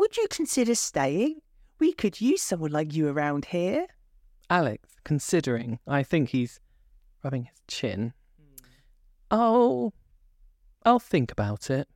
Would 0.00 0.16
you 0.16 0.28
consider 0.30 0.74
staying? 0.74 1.42
We 1.78 1.92
could 1.92 2.22
use 2.22 2.40
someone 2.40 2.70
like 2.70 2.94
you 2.94 3.08
around 3.08 3.44
here. 3.44 3.86
Alex, 4.48 4.88
considering, 5.04 5.78
I 5.86 6.04
think 6.04 6.30
he's 6.30 6.58
rubbing 7.22 7.44
his 7.44 7.60
chin. 7.68 8.14
Oh, 9.30 9.92
I'll 10.86 11.00
think 11.00 11.30
about 11.30 11.68
it. 11.68 11.86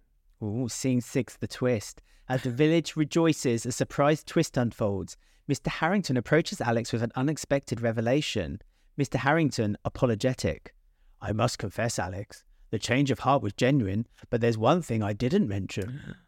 Ooh, 0.42 0.68
scene 0.68 1.00
six, 1.00 1.38
the 1.38 1.48
twist. 1.48 2.02
As 2.28 2.42
the 2.42 2.50
village 2.50 2.94
rejoices, 2.94 3.64
a 3.64 3.72
surprise 3.72 4.22
twist 4.22 4.58
unfolds. 4.58 5.16
Mr. 5.50 5.68
Harrington 5.68 6.18
approaches 6.18 6.60
Alex 6.60 6.92
with 6.92 7.02
an 7.02 7.12
unexpected 7.16 7.80
revelation. 7.80 8.60
Mr. 9.00 9.16
Harrington, 9.16 9.78
apologetic. 9.82 10.74
I 11.22 11.32
must 11.32 11.58
confess, 11.58 11.98
Alex, 11.98 12.44
the 12.68 12.78
change 12.78 13.10
of 13.10 13.20
heart 13.20 13.42
was 13.42 13.54
genuine, 13.54 14.06
but 14.28 14.42
there's 14.42 14.58
one 14.58 14.82
thing 14.82 15.02
I 15.02 15.14
didn't 15.14 15.48
mention. 15.48 16.16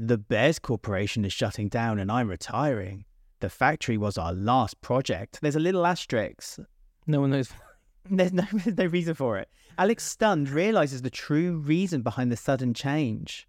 The 0.00 0.16
Bears 0.16 0.60
Corporation 0.60 1.24
is 1.24 1.32
shutting 1.32 1.68
down 1.68 1.98
and 1.98 2.12
I'm 2.12 2.28
retiring. 2.28 3.04
The 3.40 3.50
factory 3.50 3.98
was 3.98 4.16
our 4.16 4.32
last 4.32 4.80
project. 4.80 5.40
There's 5.42 5.56
a 5.56 5.60
little 5.60 5.84
asterisk. 5.84 6.60
No 7.08 7.22
one 7.22 7.30
knows. 7.30 7.50
There's 8.10 8.32
no, 8.32 8.44
there's 8.52 8.78
no 8.78 8.86
reason 8.86 9.14
for 9.14 9.36
it. 9.38 9.48
Alex, 9.76 10.04
stunned, 10.04 10.48
realizes 10.48 11.02
the 11.02 11.10
true 11.10 11.58
reason 11.58 12.00
behind 12.00 12.32
the 12.32 12.36
sudden 12.36 12.72
change. 12.72 13.46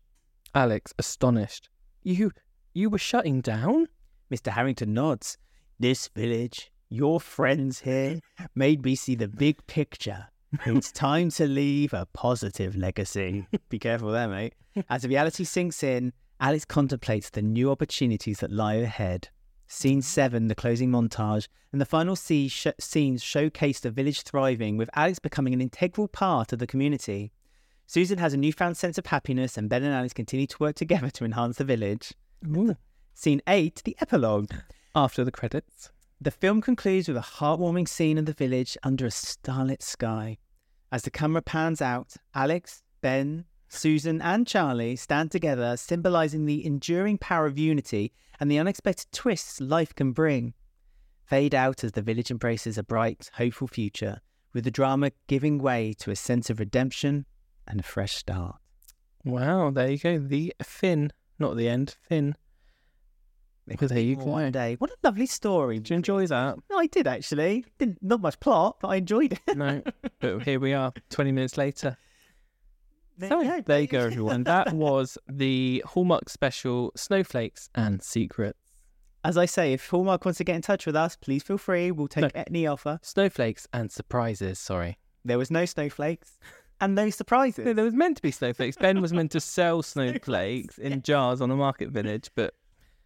Alex, 0.54 0.92
astonished. 0.98 1.70
You, 2.04 2.32
you 2.74 2.90
were 2.90 2.98
shutting 2.98 3.40
down? 3.40 3.88
Mr. 4.30 4.52
Harrington 4.52 4.94
nods. 4.94 5.38
This 5.80 6.10
village, 6.10 6.72
your 6.90 7.22
friends 7.22 7.82
here, 7.82 8.20
made 8.54 8.84
me 8.84 8.96
see 8.96 9.16
the 9.16 9.30
big 9.30 9.66
picture. 9.68 10.28
It's 10.66 10.92
time 10.92 11.30
to 11.32 11.48
leave 11.48 11.94
a 11.94 12.08
positive 12.08 12.76
legacy. 12.76 13.48
Be 13.70 13.80
careful 13.80 14.12
there, 14.12 14.28
mate. 14.28 14.56
As 14.90 15.04
the 15.04 15.10
reality 15.10 15.44
sinks 15.44 15.84
in, 15.84 16.12
Alex 16.40 16.66
contemplates 16.66 17.30
the 17.30 17.42
new 17.42 17.70
opportunities 17.70 18.40
that 18.40 18.52
lie 18.52 18.76
ahead. 18.76 19.30
Scene 19.68 20.00
mm-hmm. 20.00 20.02
7, 20.02 20.48
the 20.48 20.56
closing 20.56 20.90
montage, 20.90 21.48
and 21.72 21.80
the 21.80 21.86
final 21.86 22.16
scenes 22.16 23.24
showcase 23.24 23.80
the 23.80 23.92
village 23.92 24.22
thriving, 24.22 24.78
with 24.78 24.90
Alex 24.96 25.20
becoming 25.20 25.54
an 25.54 25.62
integral 25.62 26.08
part 26.08 26.54
of 26.54 26.60
the 26.60 26.68
community. 26.68 27.32
Susan 27.86 28.18
has 28.20 28.34
a 28.34 28.38
newfound 28.38 28.78
sense 28.78 28.98
of 28.98 29.06
happiness, 29.08 29.58
and 29.58 29.70
Ben 29.70 29.84
and 29.84 29.94
Alex 29.94 30.14
continue 30.14 30.48
to 30.48 30.58
work 30.60 30.76
together 30.76 31.10
to 31.10 31.26
enhance 31.26 31.58
the 31.58 31.64
village. 31.64 32.14
Scene 33.14 33.42
8, 33.48 33.82
the 33.84 33.98
epilogue. 34.00 34.52
After 34.96 35.24
the 35.24 35.32
credits. 35.32 35.92
The 36.22 36.32
film 36.32 36.62
concludes 36.62 37.08
with 37.08 37.18
a 37.18 37.22
heartwarming 37.22 37.88
scene 37.88 38.18
in 38.18 38.26
the 38.26 38.34
village 38.34 38.78
under 38.84 39.06
a 39.06 39.12
starlit 39.12 39.84
sky. 39.84 40.38
As 40.92 41.04
the 41.04 41.12
camera 41.12 41.42
pans 41.42 41.82
out, 41.82 42.16
Alex, 42.34 42.82
Ben, 43.02 43.46
Susan, 43.70 44.22
and 44.22 44.48
Charlie 44.48 44.96
stand 44.96 45.32
together, 45.32 45.78
symbolizing 45.78 46.46
the 46.46 46.66
enduring 46.66 47.18
power 47.18 47.46
of 47.46 47.58
unity 47.58 48.12
and 48.40 48.50
the 48.50 48.58
unexpected 48.58 49.12
twists 49.12 49.62
life 49.62 49.94
can 49.94 50.12
bring. 50.12 50.54
Fade 51.26 51.54
out 51.54 51.84
as 51.84 51.92
the 51.92 52.02
village 52.02 52.32
embraces 52.32 52.78
a 52.78 52.84
bright, 52.84 53.30
hopeful 53.36 53.68
future, 53.68 54.22
with 54.54 54.64
the 54.64 54.72
drama 54.72 55.12
giving 55.28 55.60
way 55.60 55.94
to 56.00 56.10
a 56.10 56.16
sense 56.16 56.50
of 56.50 56.60
redemption 56.60 57.26
and 57.68 57.80
a 57.80 57.84
fresh 57.84 58.16
start. 58.16 58.56
Wow, 59.24 59.70
there 59.70 59.92
you 59.92 60.00
go. 60.00 60.18
The 60.18 60.54
Finn, 60.64 61.14
not 61.38 61.56
the 61.56 61.70
end. 61.70 61.98
Finn. 62.02 62.36
Well, 63.68 63.88
there 63.88 64.00
you 64.00 64.16
go. 64.16 64.24
One 64.24 64.52
day. 64.52 64.78
What 64.80 64.90
a 64.90 64.96
lovely 65.04 65.28
story. 65.28 65.78
Did 65.78 65.92
you 65.92 65.96
enjoy 65.98 66.26
that? 66.26 66.58
No, 66.72 66.80
I 66.80 66.88
did 66.88 67.06
actually. 67.06 67.66
Didn't 67.78 68.02
not 68.02 68.22
much 68.22 68.40
plot, 68.40 68.78
but 68.82 68.88
I 68.88 68.96
enjoyed 68.96 69.34
it. 69.34 69.56
No, 69.58 69.84
but 70.20 70.42
here 70.42 70.60
we 70.60 70.74
are, 70.74 70.92
20 71.12 71.32
minutes 71.32 71.56
later. 71.56 71.96
So, 73.28 73.42
yeah, 73.42 73.60
there 73.66 73.82
you 73.82 73.88
go, 73.88 74.00
everyone. 74.06 74.44
That 74.44 74.74
was 74.74 75.18
the 75.28 75.84
Hallmark 75.86 76.30
special 76.30 76.92
Snowflakes 76.96 77.70
and 77.76 78.02
Secrets. 78.02 78.58
As 79.26 79.38
I 79.38 79.46
say, 79.46 79.74
if 79.74 79.90
Hallmark 79.90 80.24
wants 80.24 80.38
to 80.38 80.46
get 80.46 80.56
in 80.56 80.62
touch 80.62 80.86
with 80.86 80.96
us, 80.96 81.18
please 81.18 81.44
feel 81.44 81.58
free. 81.58 81.92
We'll 81.92 82.08
take 82.08 82.32
any 82.34 82.66
offer. 82.66 83.00
Snowflakes 83.02 83.68
and 83.74 83.92
surprises, 83.92 84.60
sorry. 84.60 84.98
There 85.26 85.38
was 85.38 85.52
no 85.52 85.66
snowflakes 85.66 86.40
and 86.80 86.96
no 86.96 87.10
surprises. 87.10 87.66
No, 87.66 87.74
there 87.74 87.84
was 87.84 87.94
meant 87.94 88.16
to 88.16 88.22
be 88.22 88.32
snowflakes. 88.32 88.78
Ben 88.78 89.02
was 89.02 89.12
meant 89.12 89.32
to 89.32 89.42
sell 89.42 89.84
snowflakes 89.84 90.78
in 90.78 91.02
jars 91.02 91.42
on 91.42 91.52
a 91.52 91.56
market 91.58 91.90
village, 91.90 92.32
but 92.36 92.54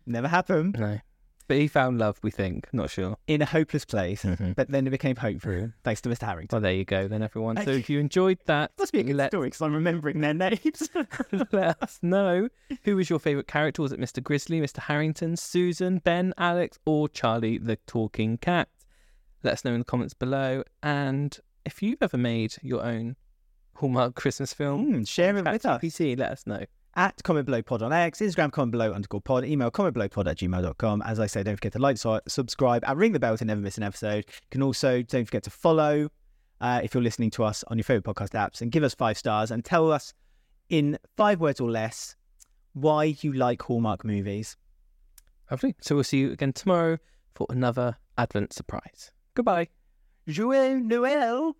Never 0.05 0.27
happened. 0.27 0.75
no. 0.77 0.99
But 1.47 1.57
he 1.57 1.67
found 1.67 1.99
love, 1.99 2.19
we 2.23 2.31
think. 2.31 2.67
Not 2.73 2.89
sure. 2.89 3.17
In 3.27 3.41
a 3.41 3.45
hopeless 3.45 3.83
place, 3.85 4.23
Mhm. 4.23 4.55
but 4.55 4.69
then 4.69 4.87
it 4.87 4.91
became 4.91 5.15
hopeful 5.17 5.71
thanks 5.83 5.99
to 6.01 6.09
Mr. 6.09 6.23
Harrington. 6.25 6.55
Well, 6.55 6.61
there 6.61 6.73
you 6.73 6.85
go, 6.85 7.07
then, 7.07 7.21
everyone. 7.21 7.57
So 7.63 7.71
if 7.71 7.89
you 7.89 7.99
enjoyed 7.99 8.39
that, 8.45 8.71
Must 8.79 8.93
be 8.93 9.01
a 9.01 9.03
good 9.03 9.15
let, 9.17 9.31
story 9.31 9.47
because 9.47 9.61
I'm 9.61 9.73
remembering 9.73 10.21
their 10.21 10.33
names. 10.33 10.89
let 11.51 11.83
us 11.83 11.99
know 12.01 12.47
who 12.83 12.95
was 12.95 13.09
your 13.09 13.19
favourite 13.19 13.47
character. 13.47 13.81
Was 13.81 13.91
it 13.91 13.99
Mr. 13.99 14.23
Grizzly, 14.23 14.61
Mr. 14.61 14.79
Harrington, 14.79 15.35
Susan, 15.35 15.99
Ben, 15.99 16.33
Alex, 16.37 16.79
or 16.85 17.09
Charlie 17.09 17.57
the 17.57 17.75
Talking 17.87 18.37
Cat? 18.37 18.69
Let 19.43 19.53
us 19.53 19.65
know 19.65 19.73
in 19.73 19.79
the 19.79 19.85
comments 19.85 20.13
below. 20.13 20.63
And 20.81 21.37
if 21.65 21.83
you've 21.83 22.01
ever 22.01 22.17
made 22.17 22.55
your 22.61 22.83
own 22.83 23.17
Hallmark 23.75 24.15
Christmas 24.15 24.53
film, 24.53 24.93
Mm, 24.93 25.07
share 25.07 25.31
it 25.35 25.43
with 25.43 25.47
us. 25.47 25.61
ChatGPT, 25.81 26.17
let 26.17 26.31
us 26.31 26.47
know. 26.47 26.63
At 26.95 27.23
comment 27.23 27.47
below 27.47 27.61
pod 27.63 27.81
on 27.81 27.91
X, 27.91 28.19
Instagram 28.19 28.51
comment 28.51 28.71
below 28.71 28.91
underscore 28.91 29.21
pod, 29.21 29.45
email 29.45 29.71
comment 29.71 29.95
below 29.95 30.07
pod 30.07 30.27
at 30.27 30.37
gmail.com. 30.37 31.01
As 31.03 31.19
I 31.19 31.25
say, 31.25 31.41
don't 31.41 31.55
forget 31.55 31.73
to 31.73 31.79
like, 31.79 31.97
subscribe, 32.27 32.83
and 32.85 32.99
ring 32.99 33.13
the 33.13 33.19
bell 33.19 33.35
to 33.37 33.45
never 33.45 33.61
miss 33.61 33.77
an 33.77 33.83
episode. 33.83 34.25
You 34.27 34.47
can 34.51 34.61
also, 34.61 35.01
don't 35.01 35.25
forget 35.25 35.43
to 35.43 35.49
follow 35.49 36.09
uh, 36.61 36.81
if 36.83 36.93
you're 36.93 37.03
listening 37.03 37.31
to 37.31 37.43
us 37.43 37.63
on 37.67 37.77
your 37.77 37.83
favourite 37.83 38.05
podcast 38.05 38.31
apps 38.31 38.61
and 38.61 38.71
give 38.71 38.83
us 38.83 38.93
five 38.93 39.17
stars 39.17 39.49
and 39.49 39.65
tell 39.65 39.91
us 39.91 40.13
in 40.69 40.99
five 41.17 41.39
words 41.39 41.59
or 41.59 41.69
less 41.69 42.15
why 42.73 43.15
you 43.21 43.33
like 43.33 43.61
Hallmark 43.63 44.05
movies. 44.05 44.55
Lovely. 45.49 45.75
So 45.81 45.95
we'll 45.95 46.03
see 46.03 46.19
you 46.19 46.31
again 46.31 46.53
tomorrow 46.53 46.97
for 47.35 47.47
another 47.49 47.97
Advent 48.17 48.53
surprise. 48.53 49.11
Goodbye. 49.35 49.69
Joyeux 50.27 50.79
Noël! 50.79 51.53